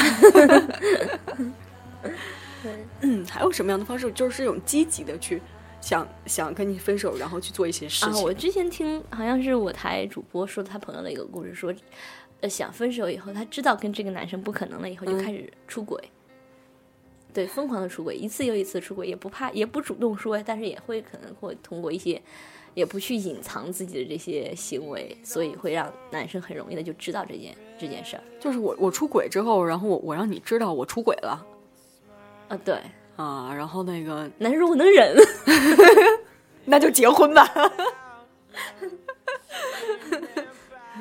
[2.63, 4.11] 对， 嗯，还有什么样的方式？
[4.11, 5.41] 就是这种积极的去
[5.81, 8.21] 想想跟你分手，然后去做一些事啊，情。
[8.25, 11.73] 我之前听好像是我台主播说他朋友的一个故事，说，
[12.41, 16.03] 呃，想分手以后，他知道跟这个男生不可能了，以后就嗯开始出轨。
[17.33, 22.21] 对，疯狂的出轨，一次又一次出轨，也不怕，也不主动说，但是也会可能会通过一些，
[22.75, 28.23] 也不去隐藏自己的这些行为，所以会让男生很容易的就知道这件这件事儿。
[28.39, 31.47] 就是我我出轨之后，然后我我让你知道我出轨了
[32.49, 32.81] 啊，对，
[33.17, 35.17] 啊，然后那个男生如果能忍，
[36.65, 37.49] 那就结婚吧。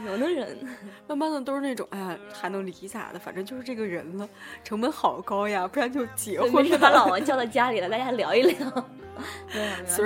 [0.08, 0.58] 我能忍，
[1.08, 3.20] 慢慢的都是那种，哎呀，还能理咋的？
[3.20, 4.28] 反正就是这个人了，
[4.64, 7.08] 成本好高呀，不然就结婚事把老。
[7.08, 8.56] 王叫到家里了，大家聊一聊。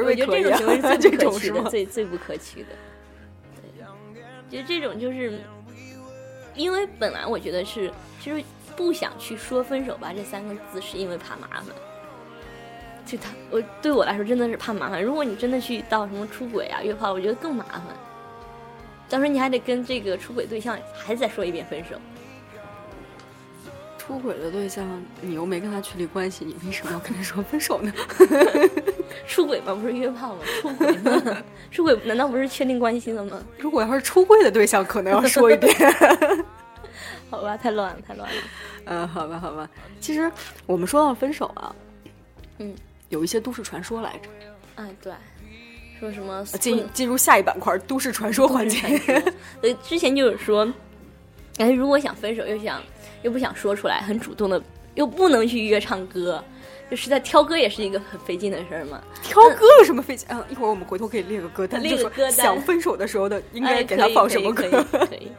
[0.05, 2.69] 没有没有，我觉得这种行为是这最不可取的，最最不可取的。
[4.49, 5.39] 对，就这种就是，
[6.55, 8.43] 因为本来我觉得是，其实
[8.75, 11.67] 不想去说分手吧这三个字，是因为怕麻烦。
[13.05, 15.03] 就他，我对我来说真的是怕麻烦。
[15.03, 17.83] 如果你真的去到什么出轨啊、约炮，我觉得更麻烦。
[19.13, 21.91] 到时候你还得跟这个出轨对象还再说一遍分手。
[23.95, 24.83] 出轨的对象，
[25.21, 27.93] 你又没跟他确立关系，你为什么要跟他说分手呢？
[29.27, 29.75] 出轨吗？
[29.75, 30.41] 不是约炮吗？
[30.59, 31.43] 出轨吗？
[31.69, 33.39] 出轨难道不是确定关系了吗？
[33.59, 35.71] 如果要是出柜的对象，可能要说一遍。
[37.29, 38.41] 好吧，太乱了，太乱了。
[38.85, 39.69] 嗯，好吧，好吧。
[39.99, 40.29] 其实
[40.65, 41.75] 我们说到分手啊，
[42.57, 42.73] 嗯，
[43.09, 44.29] 有一些都市传说来着。
[44.77, 45.13] 嗯，对，
[46.03, 48.77] 说什么呃进进入下一板块，都市传说环节。
[49.61, 50.67] 呃， 之前就是说，
[51.59, 52.83] 哎，如果想分手又想
[53.21, 54.61] 又不想说出来，很主动的，
[54.95, 56.43] 又不能去约唱歌，
[56.91, 59.01] 就实在挑歌也是一个很费劲的事儿嘛。
[59.21, 60.27] 挑歌有什么费劲？
[60.29, 64.83] 嗯，一会儿我们回头可以列个歌单，列个歌单想分手的时候的应该哎给他放什么可以歌。
[64.91, 65.31] 可以可以可以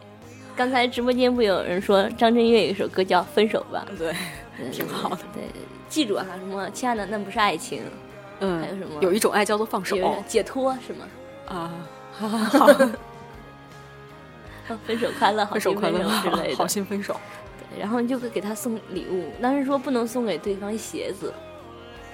[0.56, 4.14] 刚才直播间不有人说张震岳有一首歌叫《分手吧》，对，
[4.58, 5.18] 嗯挺好的。
[5.34, 5.42] 对，
[5.90, 7.82] 记住啊，什么亲爱的，那不是爱情，
[8.40, 11.06] 嗯，还有什么有一种爱叫做放手解脱是吗？
[11.46, 11.72] 啊，
[12.12, 12.66] 好，好
[14.86, 16.56] 分手快乐，好分手快乐之类的。
[16.56, 17.14] 好心分手。
[17.58, 21.32] 对然后你就会给他送礼物，但是说不能送给对方鞋子，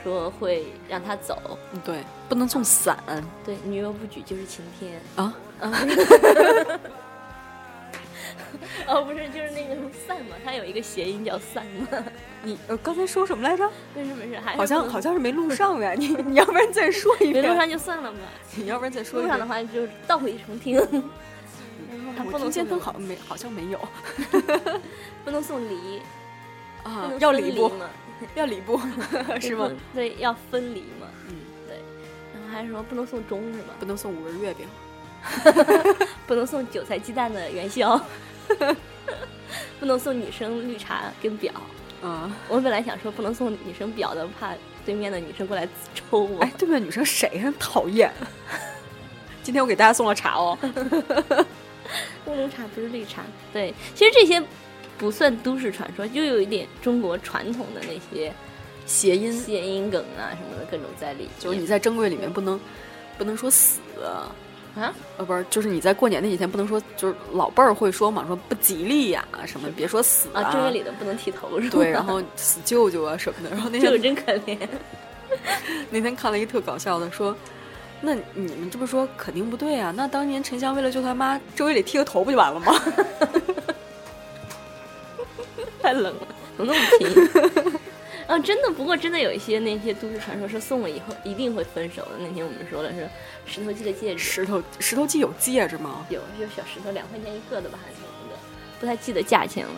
[0.02, 1.36] 说会让他走。
[1.72, 2.98] 嗯对，不能送伞
[3.44, 5.00] 对，女友不举就是晴天。
[5.16, 5.34] 啊。
[8.86, 12.04] 哦，不是，就是那个什么散嘛，它有一个谐音叫散嘛。
[12.42, 13.68] 你呃刚才说什么来着？
[13.94, 15.94] 没事没事，还好像好像是没录上呀。
[15.94, 17.42] 你你要不然再说一遍？
[17.42, 18.18] 没录上就算了嘛。
[18.56, 19.54] 你要不然再说一遍录上的？
[19.54, 20.74] 话就倒回重听。
[20.76, 20.84] 然
[22.06, 23.80] 后还不我听见能送他好像没，好像没有
[25.24, 26.00] 不能送礼，
[26.82, 27.72] 不啊，要礼不？
[28.34, 28.78] 要礼不？
[29.40, 29.70] 是吗？？
[29.94, 31.06] 对，要分离嘛。
[31.28, 31.76] 嗯，对。
[32.34, 33.74] 然后还什么不能送钟是吗？
[33.80, 34.66] 不能送五仁月饼。
[36.26, 38.00] 不能送韭菜鸡蛋的元宵，
[39.78, 41.52] 不能送女生绿茶跟表。
[42.02, 44.54] 嗯，我本来想说不能送女生表的，怕
[44.86, 46.40] 对面的女生过来抽我。
[46.40, 47.52] 哎，对面女生谁呀？
[47.58, 48.10] 讨厌。
[49.42, 50.56] 今天我给大家送了茶哦。
[52.26, 53.22] 乌龙茶不是绿茶。
[53.52, 54.42] 对，其实这些
[54.96, 58.32] 不算都市传说，就有一点中国传统的那些
[58.86, 61.30] 谐音谐音梗啊什么的各种在里面。
[61.38, 62.60] 就是你在珍贵里面不能
[63.18, 64.30] 不能说死，啊，
[64.76, 71.76] 呃，不是，就是你在过年那几天不能说，就是老辈儿会说嘛，说不吉利呀、什么别说死啊，正月里的不能剃头是吧？
[71.76, 73.50] 对，然后死舅舅啊什么的。
[73.50, 74.58] 然后那这个天真可怜。
[75.90, 77.36] 那天看了一特搞笑的，说，
[78.00, 79.92] 那你们这么说肯定不对啊。
[79.96, 82.74] 那当年沉香为了救他妈，正月里剃个头不就完了吗？
[85.82, 87.80] 太冷了，怎么那么平？
[88.30, 92.10] 啊，真的，不过真的有一些那些都市传说是送了以后一定会分手的。
[92.20, 93.08] 那天我们说的是
[93.44, 96.06] 石头记的戒指，石头石头记有戒指吗？
[96.10, 98.38] 有有小石头，两块钱一个的吧，还是什么的，
[98.78, 99.72] 不太记得价钱了。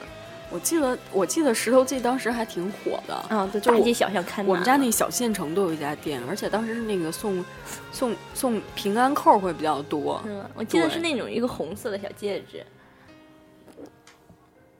[0.50, 3.14] 我记得我记得石头记当时还挺火的。
[3.34, 7.42] 啊，对，就我大街小巷看我们家那那小县城都有一家店，而且当时是那个送
[7.90, 10.22] 送送平安扣会比较多。
[10.26, 12.62] 嗯，我记得是那种一个红色的小戒指，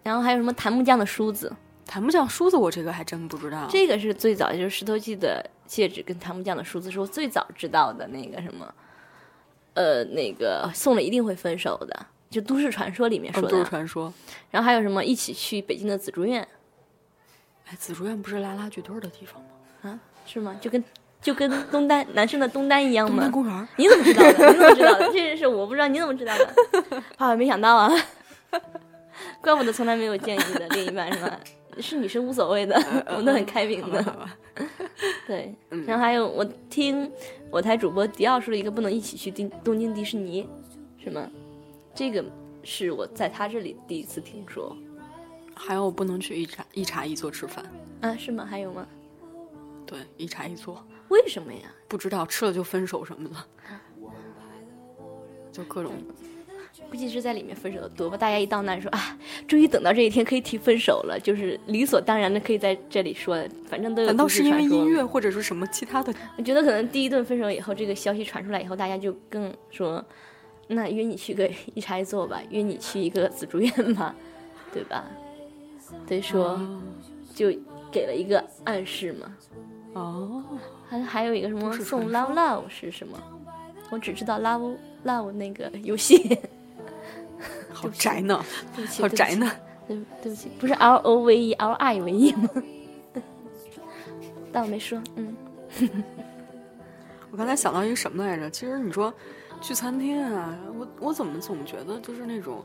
[0.02, 1.50] 然后还有什么檀木匠的梳子，
[1.92, 3.66] 檀木匠梳子我这个还真不知道。
[3.68, 8.74] 这个是最早就是石头记的戒指跟檀木匠的梳子是我最早知道的那个什么，
[9.74, 13.68] 呃，那个送了一定会分手的，就都市传说里面说的都是的。
[13.68, 14.10] 传说。
[14.50, 16.48] 然后还有什么一起去北京的紫竹院
[17.66, 19.90] 哎，紫竹院不是拉拉剧队的地方吗？
[19.90, 20.56] 啊，是吗？
[20.62, 20.82] 就跟
[21.20, 23.30] 就跟东单男生的东单一样吗东单？
[23.30, 23.68] 公园。
[23.76, 24.28] 你怎么知道的？
[24.30, 25.06] 你怎么知道的？
[25.08, 27.02] 这件事我不知道，你怎么知道的？
[27.18, 27.92] 啊，没想到啊，
[29.42, 31.38] 怪不得从来没有见你的另一半是吧？
[31.80, 32.74] 是女生无所谓的，
[33.08, 34.28] 我们都很开明的。
[35.26, 35.54] 对，
[35.86, 37.10] 然后还有我听
[37.50, 40.48] 我台主播迪奥说了一个不能一起去东东京迪士尼，
[40.98, 41.28] 是吗？
[41.94, 42.24] 这个
[42.62, 44.76] 是我在他这里第一次听说
[45.54, 47.64] 还有不能去一茶一茶一座吃饭，
[48.00, 48.44] 啊，是吗？
[48.44, 48.86] 还有吗？
[49.86, 51.72] 对，一茶一座，为什么呀？
[51.88, 53.36] 不知道吃了就分手什么的，
[55.52, 55.92] 就各种。
[56.92, 58.18] 估计是在里面分手的多吧。
[58.18, 64.08] 大家一到那儿说啊，终于等到这一天可以提分手了，就是理所当然的可以在这里说，反正都有。
[64.08, 65.02] 难道是因为音乐？
[65.02, 66.12] 或者是什么其他的？
[66.36, 70.04] 我觉得可能第一顿分手以后，这个消息传出来以后，大家就更说，
[70.68, 74.14] 那约你去个一茶一座吧，约你去一个紫竹院吧，
[74.70, 75.06] 对吧？
[76.06, 76.60] 所以，说
[77.34, 77.50] 就
[77.90, 79.34] 给了一个暗示嘛。
[79.94, 80.44] 哦，
[80.90, 83.18] 还还有一个什么送 love love 是什么？
[83.88, 84.76] 我只知道 love
[85.06, 86.38] love 那个游戏。
[87.72, 88.44] 好宅呢，
[88.76, 89.50] 对不起，好宅呢。
[89.88, 92.48] 对对不起，不是 L O V E L I V E 吗？
[94.52, 95.34] 但我没说，嗯，
[97.32, 98.48] 我刚才想到一个什么来着？
[98.50, 99.12] 其实你说
[99.60, 102.64] 去餐厅啊，我我怎么总觉得就是那种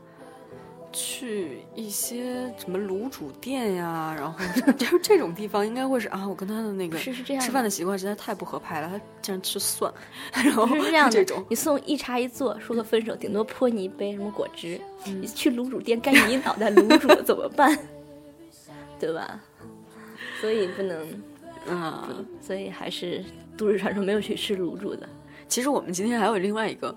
[0.92, 4.38] 去一些什么卤煮店呀，然后
[4.72, 9.92] 就是这种地方，应该会是啊，我跟他的那个是是这样吃饭的习惯实在太不合拍了，他竟然吃蒜，
[10.32, 11.12] 然后是这样的。
[11.12, 14.80] 这种你送一茶一坐，说个分手，顶多泼你一杯什么果汁。
[15.06, 17.78] 嗯你去卤煮店干你一脑袋卤煮怎么办？
[18.98, 19.40] 对吧？
[20.40, 21.22] 所以不能，
[21.68, 22.08] 啊。
[22.40, 23.24] 所以还是
[23.56, 25.08] 都市传说没有去吃卤煮的。
[25.46, 26.94] 其实我们今天还有另外一个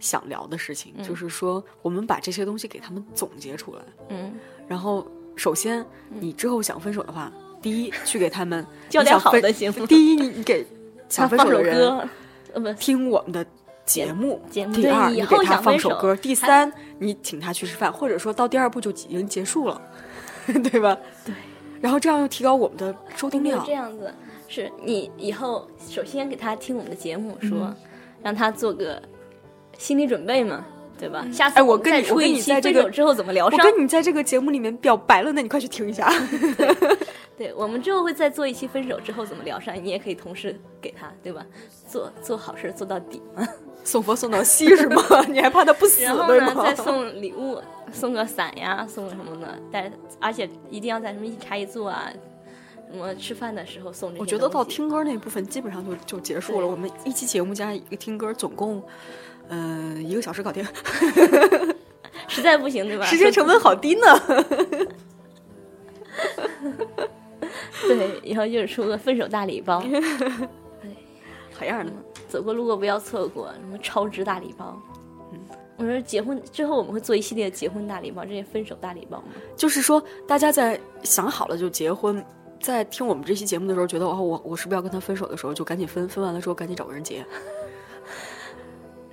[0.00, 4.32] 想聊的事情，就是说我们把这些东西给他们总结出来，嗯，
[4.68, 10.66] 然后首先你之后想分手的话，第一去给他们 教点好的行吗第一，你你给
[11.08, 12.08] 想分手的人
[12.78, 13.44] 听我们的
[13.84, 14.40] 节目。
[14.50, 16.14] 节目第二，你给他放首歌。
[16.16, 19.80] 第三，你请他去吃饭，或者说到第二步就已经结束了，
[20.46, 20.96] 对吧？
[21.24, 21.34] 对。
[21.80, 23.72] 然后这样又提高我们的收听量这。
[23.72, 24.12] 样子，
[24.48, 27.76] 是你以后首先给他听我们的节目，说、嗯
[28.22, 29.02] 让他做个
[29.78, 30.64] 心理准备嘛，
[30.98, 31.26] 对对吧？
[31.32, 33.60] 下次哎我跟你在这个分手之后怎么疗我伤？
[33.60, 36.10] 跟你在这个节目里面表白了，那你快去听一下。
[37.36, 41.44] 对，我们之后会再做一期分手之后怎么疗伤，你也可以同时给他，对吧？
[41.88, 43.46] 做做好事做到底嘛。
[43.82, 45.02] 送佛送到西是吗？
[45.28, 47.60] 你还怕他不死然后呢再送礼物，
[47.92, 52.10] 送个伞呀，送个什么的，但而且一定要在什么一茶一坐啊，
[52.90, 56.66] 什么吃饭的时候送这些我觉得到听歌那部分基本上就就结束了。
[56.66, 58.82] 我们一期节目加一个听歌，总共
[59.48, 60.64] 嗯、一个小时搞定，
[62.28, 63.04] 实在不行，对吧？
[63.06, 64.06] 时间成本好低呢。
[67.86, 69.84] 对，以后就是出个分手大礼包，
[71.52, 71.92] 好样的！
[72.28, 74.80] 走过路过不要错过，什么超值大礼包。
[75.76, 79.24] 我说结婚之后我们会做一系列结婚大礼包，这些分手大礼包吗？
[79.56, 82.24] 就是说，大家在想好了就结婚，
[82.60, 87.24] 在听我们这期节目的时候，觉得哦，我我是不是要跟他分手的时候，就赶紧分，分完了之后赶紧找个人结。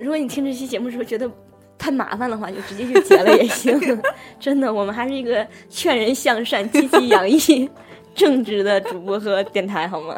[0.02, 1.30] 如果你听这期节目的时候觉得
[1.78, 3.78] 太麻烦的话，就直接就结了也行。
[4.40, 7.68] 真的，我们还是一个劝人向善、积极洋溢、
[8.14, 10.14] 正直的主播和电台，好吗？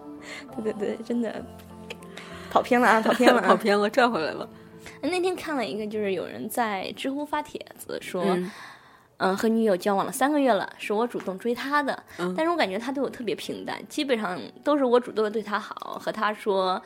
[0.64, 1.44] 对对对，真的
[2.50, 3.48] 跑偏了啊， 跑偏了啊！
[3.48, 4.48] 跑偏了，转回来了。
[5.00, 8.50] 那天看了一个，就是有人在知乎发帖子说，嗯
[9.18, 16.80] 嗯，和女友交往了三个月了，是我主动追她的，嗯但是我感觉他对我特别平淡，基本上都是我主动的对他好，和他说，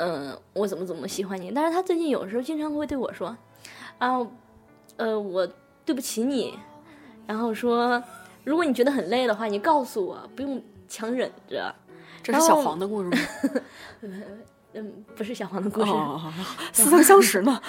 [0.00, 3.36] 嗯，我怎么怎么喜欢你，但是他最近有时候经常会对我说，
[3.98, 4.26] 啊，
[4.96, 5.46] 呃，我
[5.84, 6.58] 对不起你，
[7.26, 8.02] 然后说，
[8.42, 11.74] 如果你觉得很累的话，你告诉我，不用强忍着。
[12.22, 13.18] 这是小黄的故事吗？
[14.72, 16.32] 嗯，不是小黄的故事，哦，
[16.72, 17.60] 似曾相识呢。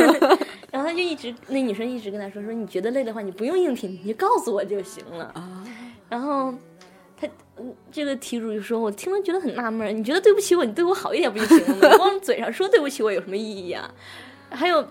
[0.70, 5.24] 然后他就一直，那女生一直跟他说说，你觉得累的话，你不用硬挺，你就告诉我就行了。
[5.34, 5.64] 啊，
[6.08, 6.54] 然后
[7.20, 7.26] 他
[7.56, 11.88] 嗯这个题主就说，我听了觉得很纳闷儿，你觉得对不起我，你对我好一点不就行了吗？
[11.90, 13.92] 你光嘴上说对不起我有什么意义啊？
[14.50, 14.86] 还有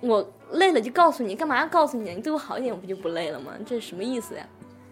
[0.00, 2.14] 我累了就告诉你，干嘛要告诉你啊？
[2.14, 3.52] 你对我好一点，我不就不累了吗？
[3.66, 4.46] 这是什么意思呀？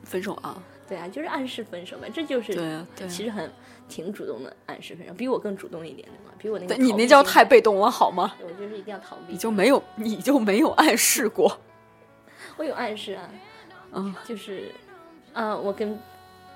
[0.05, 0.61] 分手啊？
[0.89, 3.49] 对啊，就是暗示分手呗，这就是对啊对啊其实很
[3.89, 8.35] 挺主动的暗示分手，比我更主动一点的嘛，比我那个你那叫太被动了好吗？
[8.43, 11.57] 我就是一定要逃避你，就没有，你就没有暗示过。
[12.57, 13.31] 我有暗示啊，
[13.93, 14.73] 嗯，就是，
[15.33, 15.97] 啊，我跟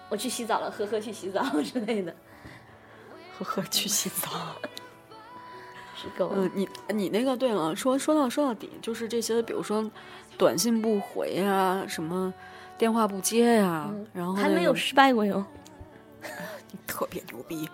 [0.08, 2.14] 我去洗澡了，呵呵去洗澡之类的，
[3.38, 4.30] 呵呵，去洗澡。
[5.96, 6.34] 是够了。
[6.36, 9.90] 嗯，你你那个对了，说说到说到底，就是这些，比如说
[10.36, 12.32] 短信不回呀、什么
[12.76, 15.44] 电话不接呀、然后还没有失败过哟。
[16.86, 17.68] 特别牛逼，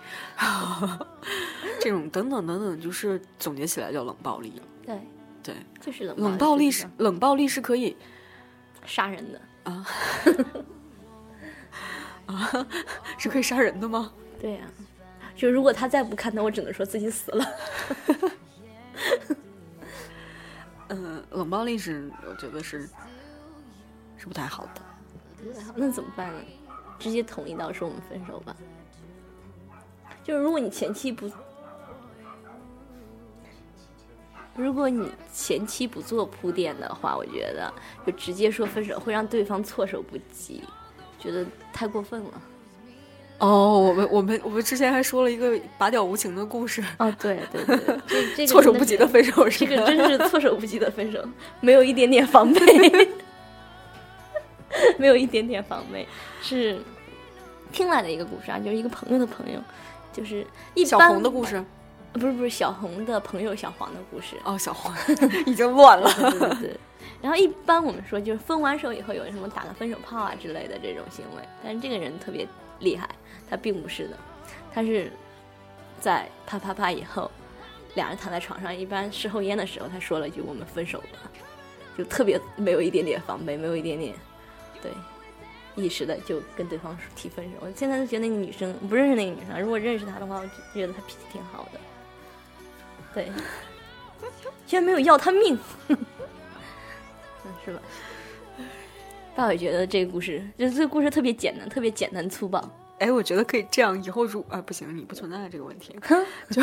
[1.80, 4.60] 这种等等等等，就是总结起来叫冷暴力。
[4.84, 5.00] 对，
[5.42, 7.96] 对，就是冷冷暴力是是冷暴力是可以
[8.84, 9.40] 杀人的。
[13.18, 14.12] 是可以杀人的吗？
[14.40, 14.66] 对呀、
[15.34, 17.46] 就如果他再不看，那我只能说自己死了。
[20.88, 22.88] 嗯，冷暴力是我觉得是
[24.16, 24.82] 是不太好的。
[25.74, 26.40] 那怎么办呢？
[26.98, 28.54] 直接捅一刀说我们分手吧。
[30.22, 31.30] 就是如果你前期不，
[34.54, 37.72] 如果你前期不做铺垫的话，我觉得
[38.04, 40.62] 就直接说分手会让对方措手不及，
[41.20, 42.30] 觉得太过分了。
[43.38, 51.24] 哦，我们我们我们之前还说了一个拔屌无情的故事，哦，对对对，这这个 措手不及的分手是这个真是措手不及的分手，
[51.60, 52.60] 没有一点点防备，
[54.98, 56.06] 没有一点点防备，
[56.42, 56.78] 是
[57.72, 59.58] 听来的一个故事啊，就是一个朋友的朋友，
[60.12, 61.64] 就是一小般红的故事。
[62.12, 64.92] 不是不是小红的朋友小黄的故事，哦，小黄
[65.46, 66.12] 已经乱了。
[66.12, 66.76] 对对对。
[67.22, 72.46] 然后一般我们说就是分完手以后有什么打个分手炮啊之类的这种行为，但是这个人特别
[72.78, 73.08] 厉害，
[73.48, 74.16] 他并不是的，
[74.72, 75.12] 他是
[76.00, 77.30] 在啪啪啪以后，
[77.94, 81.30] 俩人躺在床上，一般事后烟的时候，他说了一句“我们分手吧”，
[81.98, 84.14] 就特别没有一点点防备，没有一点点
[84.80, 84.90] 对
[85.76, 87.58] 意识的就跟对方提分手。
[87.60, 91.80] 我现在就觉得那个女生不认识那个女生，如果认识她的话，我觉得她脾气挺好的，
[93.12, 93.30] 对，
[94.66, 95.58] 居然没有要她命。
[97.50, 97.80] 嗯，是吧？
[99.36, 102.62] 爸爸也觉得这个故事，就这个故事特别简单，特别简单粗暴。
[102.98, 105.96] 哎，我觉得可以这样，以后如啊不行，你不存在这个问题。
[106.50, 106.60] 就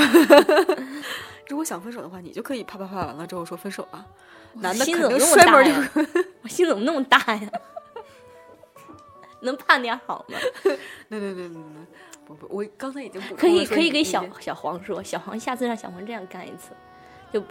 [1.50, 4.06] 如果想分手的话，你就可以啪啪啪完了之后说分手吧。
[4.54, 6.02] 男的心肯怎么那么大定摔门呀就？
[6.44, 7.50] 我心怎么那么大呀？
[9.42, 10.38] 能盼点好吗？
[10.64, 10.78] 对
[11.10, 11.58] 对对对对，
[12.26, 16.72] 不不，我刚才已经可以可以给小小黄说，小黄下次让小黄这样干一次，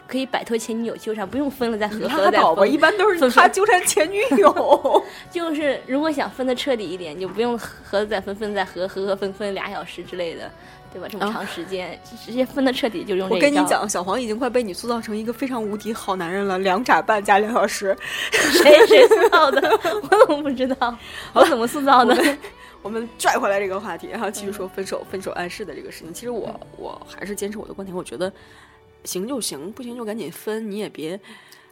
[0.06, 2.72] 可以摆脱前女友纠缠，不用分了再合，合拉了再倒吧，分。
[2.72, 5.02] 一般都是分他纠缠前女友。
[5.30, 10.50] 就是如果想分的彻底一点，就不用合了再分，分再合，合合分分俩小时之类的，
[10.92, 11.08] 对吧？
[11.10, 17.96] 这么啊长时间，直接分的彻底就用这我，跟你讲，小黄已经快被你塑造成一个非常无敌好男人了，两眨半加两小时。
[18.32, 19.60] 谁谁塑造的？
[20.10, 20.96] 我怎么不知道？
[21.32, 22.16] 我怎么塑造的？
[22.82, 26.14] 我们拽回来这个话题，然后继续说分手、分手暗示的这个事情。
[26.14, 28.32] 其实我我还是坚持我的观点，我觉得
[29.06, 31.18] 行就行，不行就赶紧分，你也别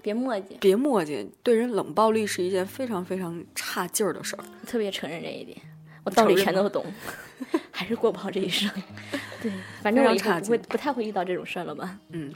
[0.00, 1.26] 别磨叽，别磨叽。
[1.42, 4.44] 对人冷暴力是一件非常非常差劲儿的事儿。
[4.66, 5.58] 特别承认这一点，
[6.04, 6.86] 我道理全都懂，
[7.70, 8.70] 还是过不好这一生。
[9.42, 11.98] 对，反正我以后不会不太会遇到这种事儿了吧？
[12.10, 12.32] 嗯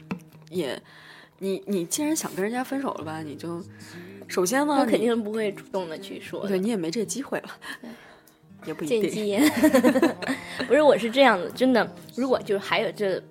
[0.49, 0.79] 也，
[1.39, 3.63] 你你既然想跟人家分手了吧，你就
[4.27, 6.59] 首先呢，我肯定不会主动的去说的对。
[6.59, 7.49] 你也没这机会了，
[8.65, 9.39] 也不一定。
[10.67, 11.95] 不是，我是这样的，真的。
[12.15, 13.21] 如果就是还有这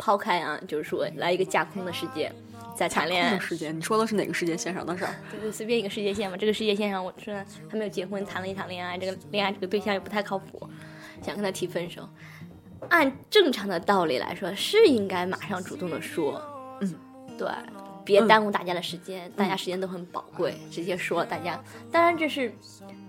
[0.00, 2.32] 抛开啊，就是说来一个架空的世界，
[2.74, 5.14] 在谈恋爱空的，时间，你说的是哪个世界线上的事儿？
[5.30, 6.38] 对对，随便一个世界线嘛。
[6.38, 10.66] 这个世界线上，我虽然还没有结婚，谈了一场恋爱，这个恋爱这个对象也不太靠谱，
[11.20, 12.08] 想跟他提分手。
[12.88, 16.40] 按正常的道理来说，是应该马上主动的说，
[16.80, 16.94] 嗯，
[17.36, 17.46] 对，
[18.06, 21.62] 别耽误大家的时间，大家时间都很宝贵，直接说大家。
[21.92, 22.50] 当然这是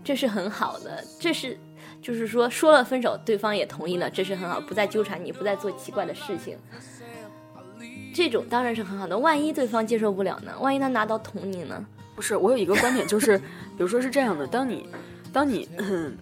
[0.04, 1.58] 这是很好的，这是
[2.02, 6.58] 就是说说了分手，对方也同意了，这是很好，不再纠缠你，不再做奇怪的事情。
[8.14, 10.52] 这种当然是很好的，万一对方接受不了呢？
[10.60, 11.86] 万一他拿刀捅你呢？
[12.16, 14.86] 不是，我有一个观点，就是，比如说是这样的，当你，
[15.32, 16.18] 当你，嗯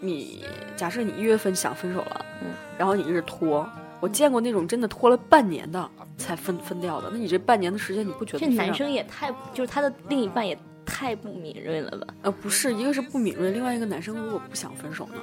[0.00, 0.44] 你
[0.76, 3.68] 假设你一月份想分手了，嗯，然后你一直拖，
[4.00, 12.06] 我见过那种真的拖了半年的才分分掉的，那你这半年的时间，你不觉得这男生也太就是他的另一半也太不敏锐了吧？
[12.22, 15.20] 呃不是，一个是不敏锐，另外一个男生如果不想分手呢？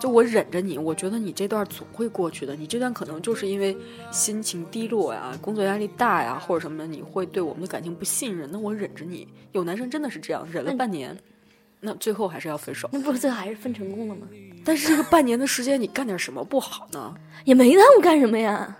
[0.00, 2.56] 就我忍着你，我觉得你这段总会过去的。
[2.56, 3.76] 你这段可能就是因为
[4.10, 8.48] 心情低落呀、工作压力大呀，或者什么的，你会对我们的感情不信任。
[8.50, 11.14] 那我忍着你，有男生真的是这样，忍了半年，
[11.80, 12.88] 那最后还是要分手。
[12.92, 14.26] 那不是最后还是分成功了吗？
[14.64, 17.14] 但是这个半年的时间，你干点什么不好呢？
[17.44, 18.74] 也没耽误干什么呀？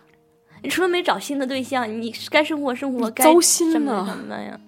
[0.62, 4.58] 你除了没找新的对象，你该生活生活，该糟心呢什么呀？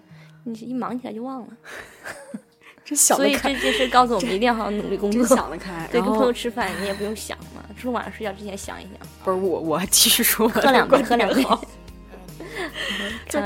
[0.45, 1.49] 你一忙起来就忘了。
[2.95, 5.37] 所以这，件事告诉我们一定要好好努力工真作。
[5.37, 5.89] 想得开。
[5.91, 8.93] 对，跟朋友吃饭你也不用想嘛，除了晚上睡觉之前想一想，
[9.25, 11.45] 不是我，我还继续说喝两杯，这个喝两杯。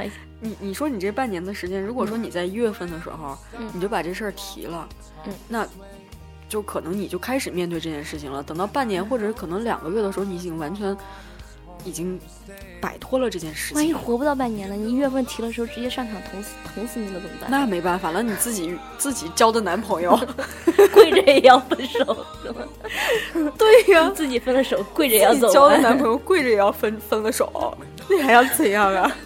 [0.41, 4.89] 你你说你这半年的时间，如果说你在一月份的时候，嗯你就把这事儿提了，
[5.27, 5.67] 嗯那
[6.49, 8.43] 就可能你就开始面对这件事情了。
[8.43, 10.97] 等到半年或者是可能两个月的时候，你已经完全
[11.85, 12.19] 已经
[12.81, 13.77] 摆脱了这件事情。
[13.77, 14.75] 万一活不到半年了？
[14.75, 17.51] 你一月份提的时候直接上场捅死捅死你了怎么办？
[17.51, 20.19] 那没办法了，你自己自己交的男朋友，
[20.93, 23.53] 跪着也要分手是吗？
[23.59, 25.79] 对呀、自己分了手，跪着也要走交的。
[25.79, 27.77] 男朋友跪着也要分分了手，
[28.11, 29.17] 你还要怎样啊？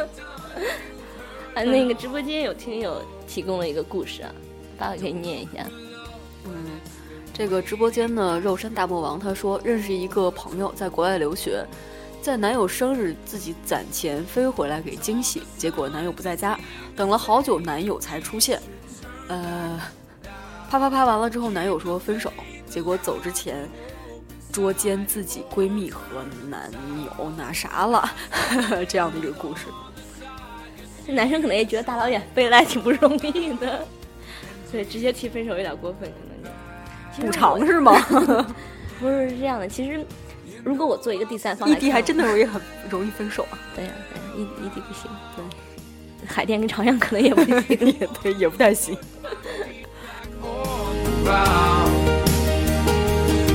[1.54, 4.30] 啊，那个直播间有听友提供了一个故事啊，
[4.78, 5.66] 爸爸给你念一下。
[6.44, 6.52] 嗯，
[7.34, 11.66] 这个直播间的肉山大魔王他说，认识一个朋友在国外留学，
[12.22, 16.58] 在男友生日自己攒钱飞回来给惊喜，结果男友不在家，
[16.94, 18.60] 等了好久男友才出现，
[19.28, 19.80] 呃，
[20.70, 22.32] 啪啪啪完了之后，男友说分手，
[22.66, 23.68] 结果走之前。
[24.52, 26.00] 捉奸自己闺蜜和
[26.48, 26.68] 男
[27.04, 28.10] 友那啥了，
[28.88, 29.66] 这样的一个故事。
[31.06, 33.86] 这男生可能也觉得大老远飞来挺不容易的，
[34.72, 36.52] 对，直接提分手有点过分，可能
[37.16, 37.24] 就。
[37.24, 37.92] 补偿是吗？
[38.98, 40.04] 不是是这样的，其实
[40.64, 45.44] 如果我做一个第三方异，地还真的容易很容易分手啊，对呀、对啊、异异地不行，对，
[46.26, 47.58] 海淀跟朝阳可能也不行。
[48.00, 48.96] 也对，也不太行。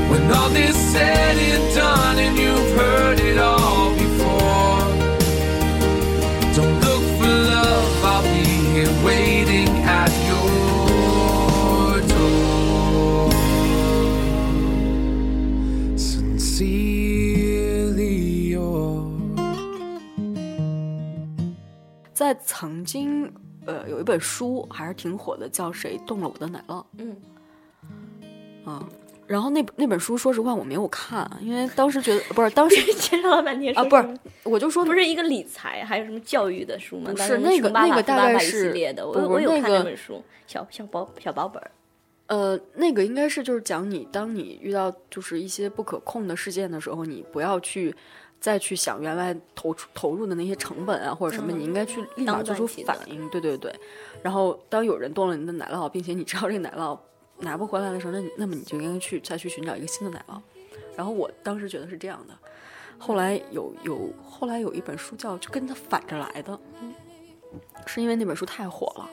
[0.07, 3.84] When all is said and done and you've heard it all
[22.15, 23.31] 在曾经，
[23.65, 27.15] 呃，有一本书还是挺火的，叫《谁动了我的奶酪》嗯，
[28.63, 28.87] 啊。
[29.27, 37.11] 然后那本那本书，说实话我没有看，因为当时觉得 不是当时 介绍了半天啊，不是我就说不是一个理财，还有什么教育的书吗？
[37.11, 41.71] 不是那个那个大概是系列的，我有我有看那个那本书，小小薄小薄本儿。
[42.27, 47.95] 呃，那个应该是就是讲你，当你遇到就是一些不可控的事件的时候，你不要去
[48.39, 53.27] 再去想原来投出投入的那些成本啊或者什么，嗯你应该去立马做出反应。
[53.29, 53.73] 对对对。
[54.21, 56.97] 然后当有人动了你的奶酪，并且你知道这个奶酪
[57.39, 60.39] 拿不回来的时候，那你那么你就应该去再去寻找一个新的奶酪。
[60.95, 62.33] 然后我当时觉得是这样的，
[62.97, 66.59] 后来有有后来有一本书叫就跟他反着来的，
[67.85, 69.09] 是因为那本书太火了。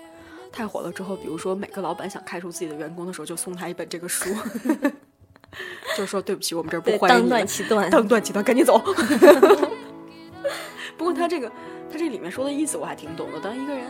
[0.52, 4.28] 太火了之后，比如说每个老板想开除自己的员工的时候，就送他一本这个书，
[5.96, 7.90] 就是说对不起，我们这儿不欢迎你断其断。
[7.90, 8.78] 当断其断，赶紧走。
[10.96, 11.50] 不过他这个
[11.90, 13.40] 他这里面说的意思我还挺懂的。
[13.40, 13.84] 当一个人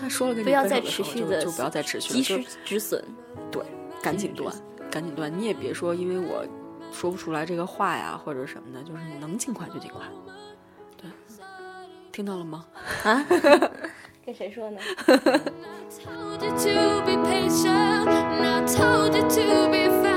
[0.00, 3.04] 他说了跟你不要再分手的时候持续的，就就不要再持续了，及时止损。
[3.50, 3.62] 对，
[4.02, 4.54] 赶紧断，
[4.90, 5.30] 赶紧断。
[5.36, 6.44] 你也别说因为我
[6.92, 10.00] 说不出来这个话呀，或者什么的，就是你能尽快就尽快。
[10.96, 11.10] 对，
[12.10, 12.64] 听到了吗？
[13.04, 13.26] 啊
[14.24, 14.80] 跟谁说呢？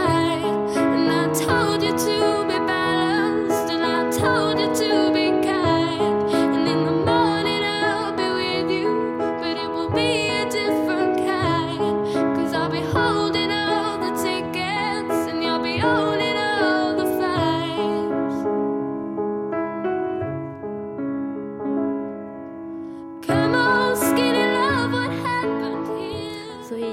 [1.52, 5.11] told you to be balanced, and I told you to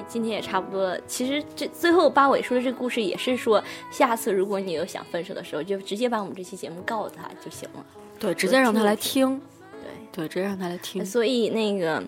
[0.08, 1.00] 今天也差不多了。
[1.06, 7.84] 其实这最后八尾说的这个故事也是说，下次如果你有想分手的时候，就直接把我们这期节目告诉他就行了。
[8.18, 9.40] 对，直接让他来听。
[9.70, 11.04] 对，对，直接让他来听。
[11.06, 12.02] 所以那个，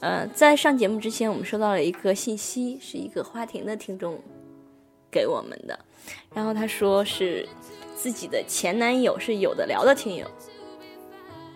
[0.00, 4.20] 呃，在上节目之前，我们收到了一个信息，是一个花亭的听众
[5.10, 5.78] 给我们的，
[6.34, 7.48] 然后他说是
[7.96, 10.26] 自己的前男友是有的聊的听友，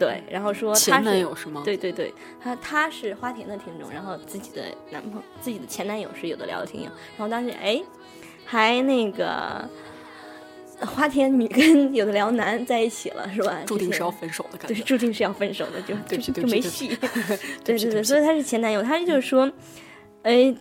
[0.03, 1.63] 对，然后说他前是男友是吗？
[1.65, 7.83] 对对对，他他是花田的听众，然后自己的男朋自己的前男友是有的聊的听友，然后当时哎，
[8.45, 9.69] 还那个
[10.81, 13.63] 花田女跟 有的聊男在一起了，是吧？
[13.67, 14.83] 注定是要分手的感对，觉。
[14.83, 16.89] 注定是要分手的，就就就没戏。
[17.65, 19.51] 对对对所以他是前男友，他就是说，
[20.23, 20.55] 哎，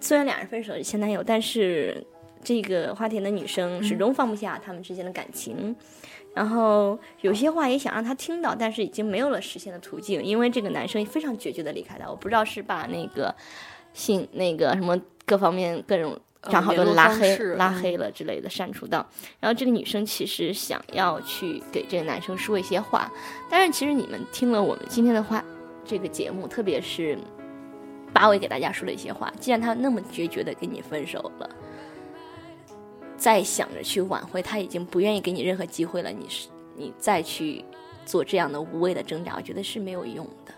[0.00, 2.06] 虽然俩人分手是前男友，但是
[2.44, 5.74] 这个花田的女生始终放不下他们之间的感情。
[6.34, 12.08] 然后有些话也想让他听到，但是已经没有了实现的途径，因为这个男生非常决绝的离开他。
[12.08, 13.34] 我不知道是把那个
[13.92, 19.06] 信那个什么各方面各种账号都拉黑、拉嗯黑了之类的删除到。
[19.40, 23.12] 然后这个女生其实想要去给这个男生说一些话，
[23.50, 25.44] 但是其实你们听了我们今天的话，
[25.84, 27.18] 这个节目，特别是
[28.12, 31.50] 八尾给大家说了一些话，既然他那么决绝的跟你分手了。
[33.22, 36.10] 再想着去挽回，他已经不愿意给你任何机会了。
[36.10, 37.64] 你是你再去
[38.04, 40.52] 做这样的无谓的挣扎，我觉得是没有用的。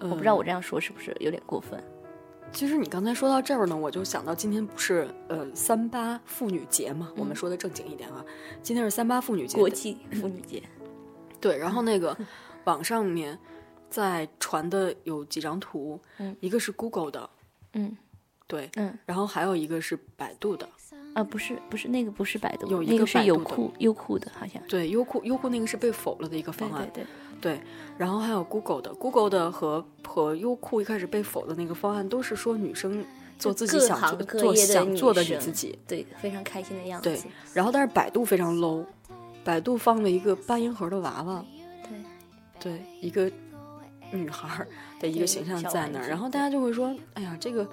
[0.00, 1.80] 我不知道我这样说是不是有点过分。
[2.50, 8.24] 其实你刚才说到这儿呢，我就想到今天不是呃三八妇女节嘛，我们说的正经一点啊，
[8.60, 10.60] 今天是三八妇女节，国际妇女节，
[11.40, 12.18] 对，然后那个
[12.64, 13.38] 网上面
[13.88, 16.36] 在传的有几张图，嗯。
[16.40, 17.30] 一个是 Google 的，
[17.74, 17.96] 嗯。
[18.48, 18.98] 对，嗯。
[19.06, 20.68] 然后还有一个是百度的，
[21.14, 24.62] 啊，不是不是那个不是百度，有一个那个是优酷优酷的，好像。
[24.68, 27.04] 对，优酷优酷那个是被否了的一个方案，对
[27.40, 27.60] 对，对，
[27.98, 33.04] 然后还有 Google 的，Google 的和和优酷一开始被否的那个方案都是说女生
[33.38, 37.20] 做自己想做想做的你自己，对，非常开心的样子对。
[37.52, 38.84] 然后但是百度非常 low，
[39.44, 41.44] 百度放了一个八音盒的娃娃，
[42.58, 43.30] 对对，一个
[44.12, 44.68] 女孩儿
[45.00, 47.68] 的一个形象在那儿，然后大家就会说，哎呀，这个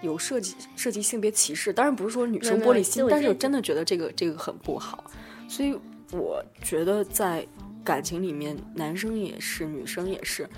[0.00, 5.04] 有涉及涉及性别歧视，当然不是说女生玻璃心，但是我真的觉得这个这个很不好，
[5.48, 5.78] 所以
[6.12, 7.46] 我觉得在
[7.84, 10.48] 感情里面，男生也是，女生也是，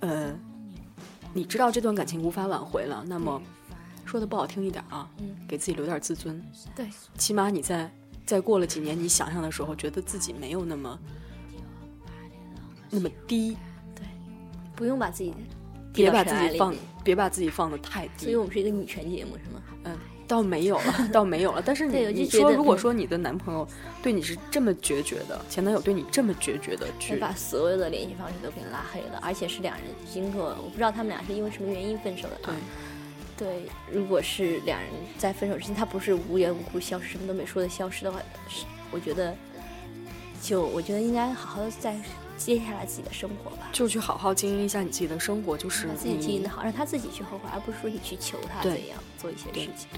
[0.00, 0.34] 呃，
[1.34, 3.40] 你知道这段感情无法挽回了，那么
[4.04, 5.36] 说的不好听一点啊，嗯。
[5.48, 6.42] 给自己留点自尊，
[6.74, 7.92] 对，起码你在
[8.24, 10.98] 再过了几年，你想象的时候，觉得自己没有那么
[12.88, 13.54] 那么低，
[13.94, 14.02] 对
[14.74, 15.34] 不用把自己
[15.92, 16.74] 别把自己放，
[17.04, 18.24] 别把自己放的太低。
[18.24, 19.62] 所以我们是一个女权节目，是吗？
[19.84, 21.62] 嗯，倒没有了，倒没有了。
[21.64, 23.66] 但是你说，如果嗯说你的男朋友
[24.02, 32.60] 对你是这么决绝的，前男友对你这么决绝的就去，把所有的联系方式都给拉黑了，而且是两人经过，我不知道他们俩是因为什么原因分手的对啊。
[33.36, 34.88] 对，如果是两人
[35.18, 39.34] 在分手之前，他不是无缘无故消失，什么都没说的消失的话，是我觉得，
[40.40, 41.96] 就我觉得应该好好的再
[42.44, 48.72] 接下来自己的生活吧，就去好好经营一下你自己的生活，就是让自己经营的好，让他自己去后悔，而不是说你去求他对。
[48.72, 49.88] 怎样做一些事情。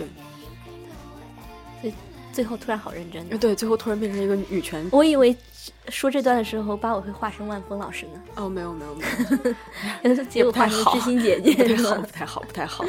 [1.82, 1.92] 对
[2.32, 4.84] 最后突然好认真，对，最后突然变成一个女权。
[4.90, 5.36] 我以为
[5.88, 9.04] 说这段的时候，把我会化身万峰老师呢，哦，没有没有没
[10.12, 12.06] 有， 结果化成知心姐姐 不太好，不？
[12.08, 12.84] 太好，不太好，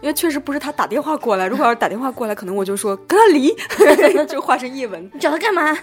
[0.00, 3.54] 因为确实不是他打电话过来，如果要是打电话过来，可能我就说跟他离，
[4.26, 5.08] 就化身译文。
[5.14, 5.78] 你找他干嘛？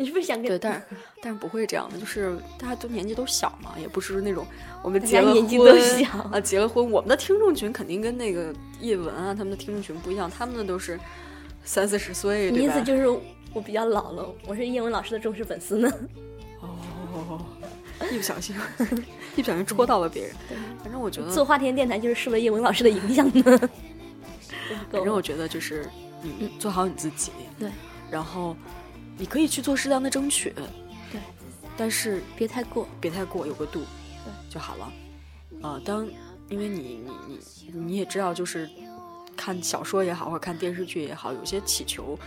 [0.00, 0.82] 你是不是想给对，但是
[1.20, 4.46] 但是不会这样的，就是大家都年纪都小嘛，也不是那种
[4.82, 10.98] 我们年纪都婚小啊，结了婚，我们的听众群肯定跟那个叶文啊他们的听众群不一样，他们的都是
[11.64, 12.48] 三四十岁？
[12.48, 13.06] 意思就是
[13.52, 15.92] 我比较老了，我是叶文老师的忠实粉丝呢？
[16.62, 17.44] 哦，
[18.10, 18.56] 一不小心，
[19.36, 20.32] 一不小心戳到了别人。
[20.82, 23.42] 反正我觉得，做花田电台就是受了叶文老师的影响呢。
[24.90, 25.86] 反正我觉得就是
[26.22, 27.68] 你做好你自己，对，
[28.10, 28.56] 然后
[29.20, 30.48] 你可以去做适当的争取，
[31.12, 31.20] 对，
[31.76, 33.80] 但是别太过，别太过，有个度，
[34.24, 34.92] 对就好了。
[35.60, 36.08] 啊、当
[36.48, 38.68] 因为你你你你也知道，就是
[39.36, 42.18] 看小说也好，或者看电视剧也好，有些祈求，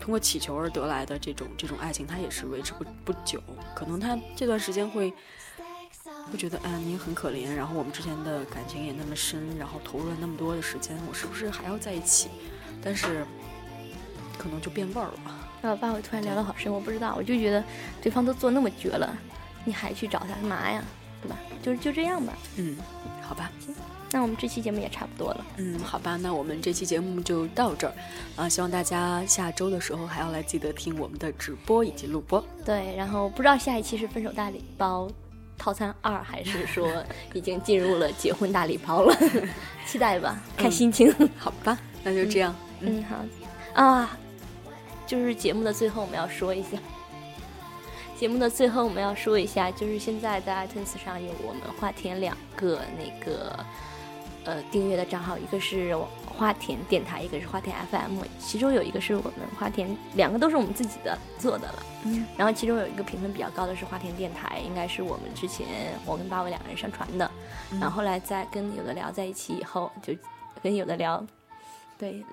[0.00, 3.38] 通过祈求而得来的这种这种爱情，它也是维持不不久，
[3.74, 5.12] 可能他这段时间会。
[6.30, 12.28] 会觉得，哎，你也很可怜，然后我们之前的感情也那么深，然后投入了那么多的时间，我是不是还要在一起？
[12.80, 13.26] 但是，
[14.38, 15.39] 可能就变味儿了。
[15.62, 17.62] 啊，爸，我突然聊得好深，我不知道，我就觉得
[18.00, 19.16] 对方都做那么绝了，
[19.64, 20.82] 你还去找他干嘛呀？
[21.22, 21.36] 对吧？
[21.62, 22.32] 就是就这样吧。
[22.56, 22.76] 嗯，
[23.20, 23.50] 好吧，
[24.10, 25.44] 那我们这期节目也差不多了。
[25.58, 27.92] 嗯，好吧，那我们这期节目就到这儿
[28.36, 32.42] 啊、希望大家下周的时候还要来记得听我们的直播以及录播。
[32.64, 35.10] 对，然后不知道下一期是分手大礼包
[35.58, 36.90] 套餐二，还是说
[37.34, 39.14] 已经进入了结婚大礼包了？
[39.86, 41.14] 期待吧，看心情。
[41.36, 42.56] 好吧，那就这样。
[42.80, 44.18] 嗯，好啊，
[45.10, 46.78] 就是节目的最后我们要说一下，
[48.16, 53.58] 节目的最后我们要说一下，就是现在在 iTunes 上有我们花田两个那个
[54.44, 61.82] 呃订阅的账号，一个是花田电台，一个是花田 FM，其中有一个是我们花田，两个都是我们自己的做的了。
[62.04, 65.66] 嗯，然后其中有一个评分比较高的是花田电台，应该是我们之前
[66.06, 67.28] 我跟八尾两个人上传的，
[67.80, 70.14] 然后后来在跟有的聊在一起以后，就
[70.62, 71.26] 跟有的聊，
[71.98, 72.24] 对，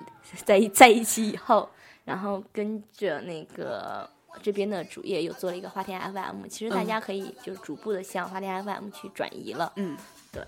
[0.44, 1.68] 在一在一起以后，
[2.08, 4.08] 然后跟着那个
[4.42, 9.96] 这边的主页又做了一个花田 FM，其实大嗯家可以就是逐步的向花田 FM 去转移了，嗯，
[10.32, 10.42] 对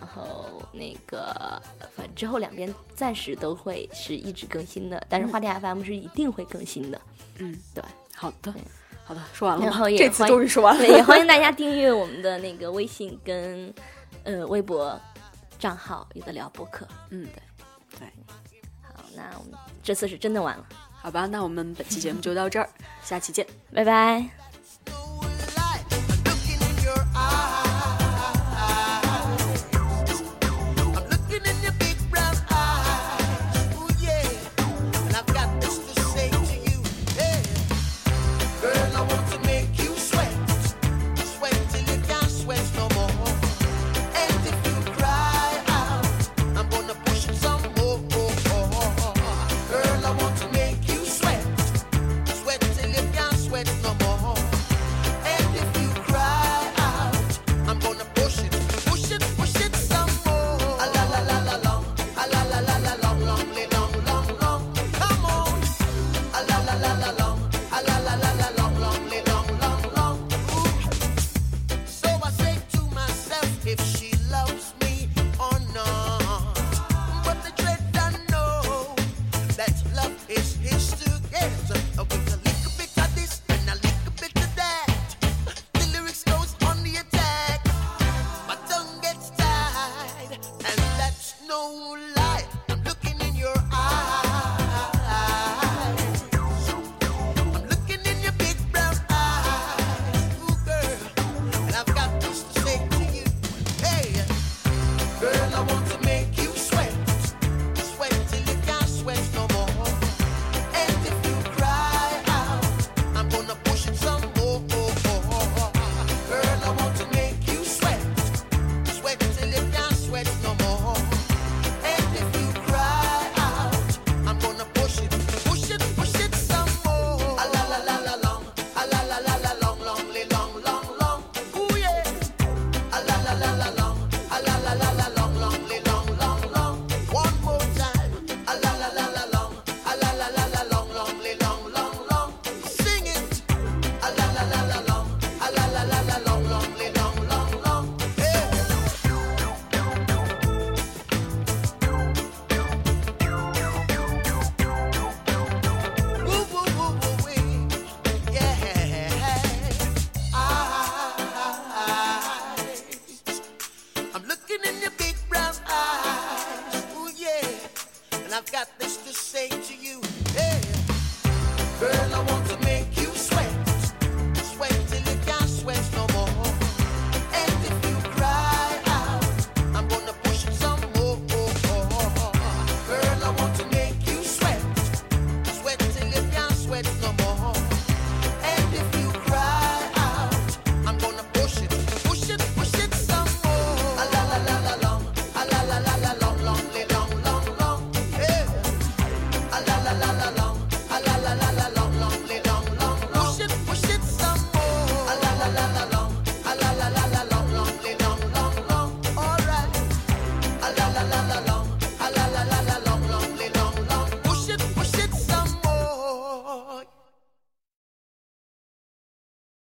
[0.00, 1.60] 然后那个
[1.94, 7.00] 反正之后两边暂时都会是一直更新的，但是花田 FM 是一定会更新的，
[7.38, 7.82] 嗯，对。
[8.18, 8.54] 好的，
[9.04, 9.90] 好的，说完了吗然后？
[9.90, 10.86] 也这次终于说完了。
[10.86, 13.72] 也欢迎大家 订阅我们的那个微信跟
[14.24, 14.98] 呃微博
[15.58, 16.88] 账号，有的聊播客。
[17.10, 17.28] 嗯，
[17.90, 18.08] 对对，
[18.82, 20.66] 好，那我们这次是真的完了，
[21.06, 22.68] 好吧，那我们本期节目就到这儿，
[23.04, 23.46] 下期见。
[23.72, 24.45] 拜拜。